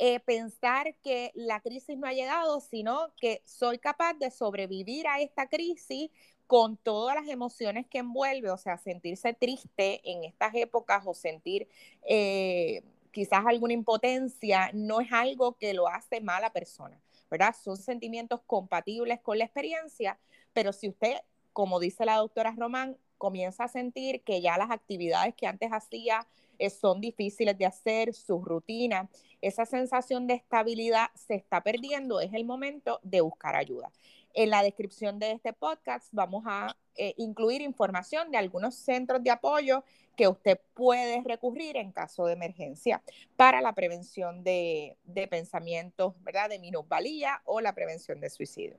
eh, 0.02 0.18
pensar 0.20 0.94
que 1.02 1.30
la 1.34 1.60
crisis 1.60 1.98
no 1.98 2.06
ha 2.06 2.14
llegado, 2.14 2.60
sino 2.60 3.12
que 3.18 3.42
soy 3.44 3.78
capaz 3.78 4.14
de 4.14 4.30
sobrevivir 4.30 5.06
a 5.06 5.20
esta 5.20 5.46
crisis 5.46 6.10
con 6.46 6.78
todas 6.78 7.14
las 7.14 7.28
emociones 7.28 7.86
que 7.86 7.98
envuelve, 7.98 8.50
o 8.50 8.56
sea, 8.56 8.78
sentirse 8.78 9.34
triste 9.34 10.00
en 10.10 10.24
estas 10.24 10.54
épocas 10.54 11.02
o 11.04 11.12
sentir 11.12 11.68
eh, 12.08 12.82
quizás 13.10 13.44
alguna 13.46 13.74
impotencia, 13.74 14.70
no 14.72 15.02
es 15.02 15.12
algo 15.12 15.58
que 15.58 15.74
lo 15.74 15.86
hace 15.86 16.22
mala 16.22 16.50
persona. 16.50 16.98
¿verdad? 17.30 17.54
Son 17.62 17.76
sentimientos 17.76 18.40
compatibles 18.46 19.20
con 19.20 19.36
la 19.36 19.44
experiencia, 19.44 20.18
pero 20.54 20.72
si 20.72 20.88
usted, 20.88 21.18
como 21.52 21.78
dice 21.78 22.06
la 22.06 22.16
doctora 22.16 22.54
Román, 22.56 22.96
comienza 23.18 23.64
a 23.64 23.68
sentir 23.68 24.22
que 24.22 24.40
ya 24.40 24.56
las 24.56 24.70
actividades 24.70 25.34
que 25.34 25.46
antes 25.46 25.70
hacía 25.70 26.26
son 26.68 27.00
difíciles 27.00 27.56
de 27.56 27.64
hacer, 27.64 28.12
su 28.12 28.42
rutina, 28.44 29.08
esa 29.40 29.64
sensación 29.64 30.26
de 30.26 30.34
estabilidad 30.34 31.06
se 31.14 31.34
está 31.34 31.62
perdiendo, 31.62 32.20
es 32.20 32.34
el 32.34 32.44
momento 32.44 33.00
de 33.02 33.22
buscar 33.22 33.56
ayuda. 33.56 33.90
En 34.34 34.50
la 34.50 34.62
descripción 34.62 35.18
de 35.18 35.32
este 35.32 35.52
podcast 35.52 36.08
vamos 36.12 36.44
a 36.46 36.76
eh, 36.96 37.14
incluir 37.16 37.62
información 37.62 38.30
de 38.30 38.38
algunos 38.38 38.74
centros 38.74 39.22
de 39.24 39.30
apoyo 39.30 39.82
que 40.16 40.28
usted 40.28 40.60
puede 40.74 41.22
recurrir 41.24 41.76
en 41.76 41.92
caso 41.92 42.26
de 42.26 42.34
emergencia 42.34 43.02
para 43.36 43.60
la 43.60 43.74
prevención 43.74 44.44
de, 44.44 44.96
pensamientos, 45.30 46.14
¿verdad? 46.22 46.50
De 46.50 46.58
minusvalía 46.58 47.40
o 47.44 47.60
la 47.60 47.74
prevención 47.74 48.20
de 48.20 48.28
suicidio. 48.28 48.76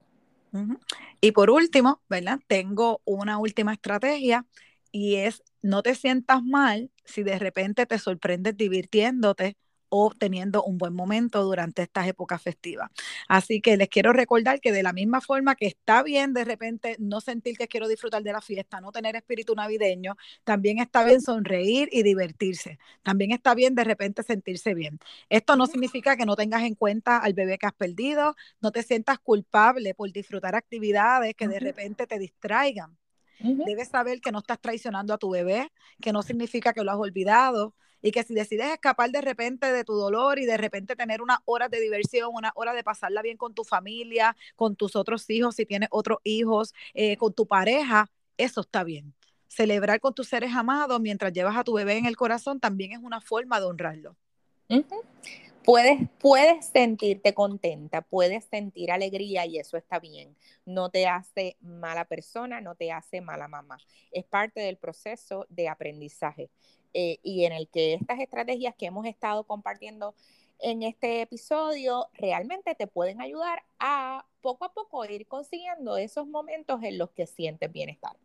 Y 1.21 1.31
por 1.31 1.49
último, 1.49 2.01
¿verdad? 2.09 2.39
Tengo 2.47 3.01
una 3.05 3.39
última 3.39 3.73
estrategia 3.73 4.45
y 4.91 5.15
es 5.15 5.43
no 5.61 5.83
te 5.83 5.95
sientas 5.95 6.43
mal 6.43 6.91
si 7.05 7.23
de 7.23 7.39
repente 7.39 7.85
te 7.85 7.99
sorprendes 7.99 8.57
divirtiéndote 8.57 9.57
o 9.93 10.11
teniendo 10.17 10.63
un 10.63 10.77
buen 10.77 10.93
momento 10.93 11.43
durante 11.43 11.81
estas 11.81 12.07
épocas 12.07 12.41
festivas. 12.41 12.89
Así 13.27 13.59
que 13.61 13.75
les 13.75 13.89
quiero 13.89 14.13
recordar 14.13 14.61
que 14.61 14.71
de 14.71 14.83
la 14.83 14.93
misma 14.93 15.19
forma 15.21 15.55
que 15.55 15.67
está 15.67 16.01
bien 16.01 16.33
de 16.33 16.45
repente 16.45 16.95
no 16.99 17.19
sentir 17.21 17.57
que 17.57 17.67
quiero 17.67 17.87
disfrutar 17.89 18.23
de 18.23 18.31
la 18.31 18.41
fiesta, 18.41 18.79
no 18.79 18.91
tener 18.93 19.15
espíritu 19.17 19.53
navideño, 19.53 20.15
también 20.45 20.79
está 20.79 21.03
bien 21.03 21.21
sonreír 21.21 21.89
y 21.91 22.03
divertirse. 22.03 22.79
También 23.03 23.31
está 23.31 23.53
bien 23.53 23.75
de 23.75 23.83
repente 23.83 24.23
sentirse 24.23 24.73
bien. 24.73 24.99
Esto 25.29 25.55
no 25.57 25.67
significa 25.67 26.15
que 26.15 26.25
no 26.25 26.35
tengas 26.37 26.63
en 26.63 26.75
cuenta 26.75 27.17
al 27.17 27.33
bebé 27.33 27.57
que 27.57 27.65
has 27.67 27.73
perdido, 27.73 28.35
no 28.61 28.71
te 28.71 28.83
sientas 28.83 29.19
culpable 29.19 29.93
por 29.93 30.11
disfrutar 30.11 30.55
actividades 30.55 31.35
que 31.35 31.47
de 31.49 31.59
repente 31.59 32.07
te 32.07 32.17
distraigan. 32.19 32.97
Debes 33.43 33.89
saber 33.89 34.21
que 34.21 34.31
no 34.31 34.39
estás 34.39 34.59
traicionando 34.59 35.13
a 35.13 35.17
tu 35.17 35.29
bebé, 35.29 35.71
que 36.01 36.13
no 36.13 36.21
significa 36.21 36.73
que 36.73 36.83
lo 36.83 36.91
has 36.91 36.97
olvidado 36.97 37.73
y 38.01 38.11
que 38.11 38.23
si 38.23 38.33
decides 38.33 38.71
escapar 38.71 39.11
de 39.11 39.21
repente 39.21 39.71
de 39.71 39.83
tu 39.83 39.93
dolor 39.93 40.39
y 40.39 40.45
de 40.45 40.57
repente 40.57 40.95
tener 40.95 41.21
unas 41.21 41.39
horas 41.45 41.69
de 41.69 41.79
diversión, 41.79 42.31
una 42.33 42.51
hora 42.55 42.73
de 42.73 42.83
pasarla 42.83 43.21
bien 43.21 43.37
con 43.37 43.53
tu 43.53 43.63
familia, 43.63 44.35
con 44.55 44.75
tus 44.75 44.95
otros 44.95 45.29
hijos, 45.29 45.55
si 45.55 45.65
tienes 45.65 45.89
otros 45.91 46.19
hijos, 46.23 46.73
eh, 46.93 47.17
con 47.17 47.33
tu 47.33 47.45
pareja, 47.47 48.09
eso 48.37 48.61
está 48.61 48.83
bien. 48.83 49.13
Celebrar 49.47 49.99
con 49.99 50.13
tus 50.13 50.29
seres 50.29 50.53
amados 50.55 50.99
mientras 50.99 51.33
llevas 51.33 51.57
a 51.57 51.63
tu 51.63 51.73
bebé 51.73 51.97
en 51.97 52.05
el 52.05 52.15
corazón 52.15 52.59
también 52.59 52.93
es 52.93 52.99
una 52.99 53.21
forma 53.21 53.59
de 53.59 53.65
honrarlo. 53.65 54.15
Puedes, 55.63 56.09
puedes 56.19 56.65
sentirte 56.65 57.35
contenta, 57.35 58.01
puedes 58.01 58.45
sentir 58.45 58.91
alegría 58.91 59.45
y 59.45 59.59
eso 59.59 59.77
está 59.77 59.99
bien. 59.99 60.35
No 60.65 60.89
te 60.89 61.07
hace 61.07 61.55
mala 61.61 62.05
persona, 62.05 62.61
no 62.61 62.73
te 62.73 62.91
hace 62.91 63.21
mala 63.21 63.47
mamá. 63.47 63.77
Es 64.11 64.25
parte 64.25 64.61
del 64.61 64.77
proceso 64.77 65.45
de 65.49 65.69
aprendizaje 65.69 66.49
eh, 66.95 67.19
y 67.21 67.45
en 67.45 67.53
el 67.53 67.69
que 67.69 67.93
estas 67.93 68.19
estrategias 68.19 68.73
que 68.75 68.87
hemos 68.87 69.05
estado 69.05 69.43
compartiendo 69.45 70.15
en 70.59 70.81
este 70.81 71.21
episodio 71.21 72.09
realmente 72.13 72.73
te 72.73 72.87
pueden 72.87 73.21
ayudar 73.21 73.63
a 73.77 74.25
poco 74.41 74.65
a 74.65 74.73
poco 74.73 75.05
ir 75.05 75.27
consiguiendo 75.27 75.97
esos 75.97 76.25
momentos 76.25 76.81
en 76.83 76.97
los 76.97 77.11
que 77.11 77.27
sientes 77.27 77.71
bienestar. 77.71 78.17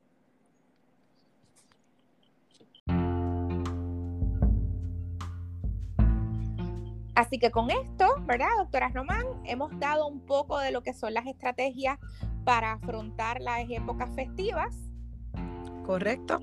Así 7.17 7.39
que 7.39 7.51
con 7.51 7.71
esto, 7.71 8.07
¿verdad, 8.27 8.49
doctora 8.59 8.91
Román? 8.91 9.25
Hemos 9.45 9.71
dado 9.81 10.07
un 10.07 10.21
poco 10.21 10.59
de 10.59 10.71
lo 10.71 10.83
que 10.83 10.93
son 10.93 11.15
las 11.15 11.27
estrategias 11.27 11.99
para 12.45 12.73
afrontar 12.73 13.41
las 13.41 13.61
épocas 13.71 14.15
festivas. 14.15 14.77
Correcto. 15.87 16.41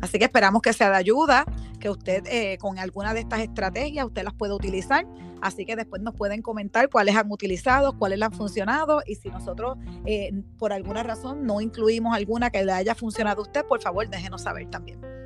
Así 0.00 0.18
que 0.18 0.24
esperamos 0.24 0.60
que 0.60 0.72
sea 0.72 0.90
de 0.90 0.96
ayuda, 0.96 1.44
que 1.78 1.88
usted 1.88 2.24
eh, 2.26 2.58
con 2.58 2.80
alguna 2.80 3.14
de 3.14 3.20
estas 3.20 3.40
estrategias 3.40 4.06
usted 4.06 4.24
las 4.24 4.34
pueda 4.34 4.56
utilizar. 4.56 5.06
Así 5.40 5.64
que 5.64 5.76
después 5.76 6.02
nos 6.02 6.16
pueden 6.16 6.42
comentar 6.42 6.88
cuáles 6.88 7.14
han 7.14 7.30
utilizado, 7.30 7.96
cuáles 7.96 8.20
han 8.20 8.32
funcionado 8.32 9.02
y 9.06 9.14
si 9.14 9.28
nosotros 9.28 9.78
eh, 10.04 10.32
por 10.58 10.72
alguna 10.72 11.04
razón 11.04 11.46
no 11.46 11.60
incluimos 11.60 12.12
alguna 12.16 12.50
que 12.50 12.64
le 12.64 12.72
haya 12.72 12.96
funcionado 12.96 13.42
a 13.42 13.44
usted, 13.44 13.64
por 13.66 13.80
favor 13.80 14.08
déjenos 14.08 14.42
saber 14.42 14.68
también 14.68 15.17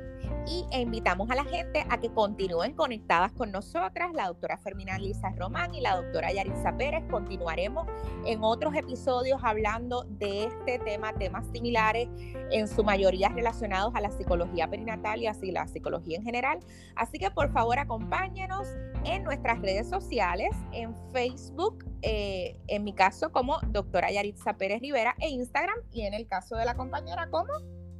y 0.47 0.65
invitamos 0.71 1.29
a 1.29 1.35
la 1.35 1.45
gente 1.45 1.85
a 1.89 1.99
que 1.99 2.09
continúen 2.09 2.73
conectadas 2.73 3.31
con 3.31 3.51
nosotras, 3.51 4.11
la 4.13 4.27
doctora 4.27 4.57
Fermina 4.57 4.97
Lisa 4.97 5.29
Román 5.37 5.73
y 5.73 5.81
la 5.81 5.95
doctora 5.95 6.31
Yarisa 6.31 6.75
Pérez. 6.77 7.03
Continuaremos 7.09 7.87
en 8.25 8.43
otros 8.43 8.75
episodios 8.75 9.39
hablando 9.43 10.03
de 10.03 10.45
este 10.45 10.79
tema, 10.79 11.13
temas 11.13 11.47
similares, 11.53 12.09
en 12.51 12.67
su 12.67 12.83
mayoría 12.83 13.29
relacionados 13.29 13.93
a 13.95 14.01
la 14.01 14.11
psicología 14.11 14.69
perinatal 14.69 15.21
y 15.21 15.27
así 15.27 15.51
la 15.51 15.67
psicología 15.67 16.17
en 16.17 16.23
general. 16.23 16.59
Así 16.95 17.19
que 17.19 17.31
por 17.31 17.51
favor 17.51 17.79
acompáñenos 17.79 18.67
en 19.05 19.23
nuestras 19.23 19.61
redes 19.61 19.89
sociales, 19.89 20.49
en 20.71 20.95
Facebook, 21.11 21.85
eh, 22.01 22.59
en 22.67 22.83
mi 22.83 22.93
caso 22.93 23.31
como 23.31 23.59
doctora 23.67 24.11
Yaritza 24.11 24.53
Pérez 24.53 24.81
Rivera 24.81 25.15
e 25.19 25.29
Instagram 25.29 25.77
y 25.91 26.01
en 26.01 26.13
el 26.13 26.27
caso 26.27 26.55
de 26.55 26.65
la 26.65 26.75
compañera 26.75 27.27
como 27.29 27.51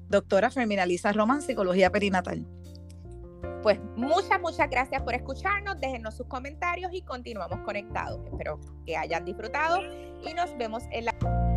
doctora 0.09 0.49
Feminaliza 0.49 1.11
Roman, 1.11 1.41
Psicología 1.41 1.91
Perinatal. 1.91 2.45
Pues 3.61 3.79
muchas, 3.95 4.41
muchas 4.41 4.69
gracias 4.69 5.01
por 5.03 5.15
escucharnos. 5.15 5.79
Déjenos 5.79 6.15
sus 6.15 6.27
comentarios 6.27 6.91
y 6.93 7.01
continuamos 7.01 7.59
conectados. 7.61 8.19
Espero 8.25 8.59
que 8.85 8.97
hayan 8.97 9.23
disfrutado 9.23 9.79
y 10.21 10.33
nos 10.33 10.55
vemos 10.57 10.83
en 10.91 11.05
la... 11.05 11.52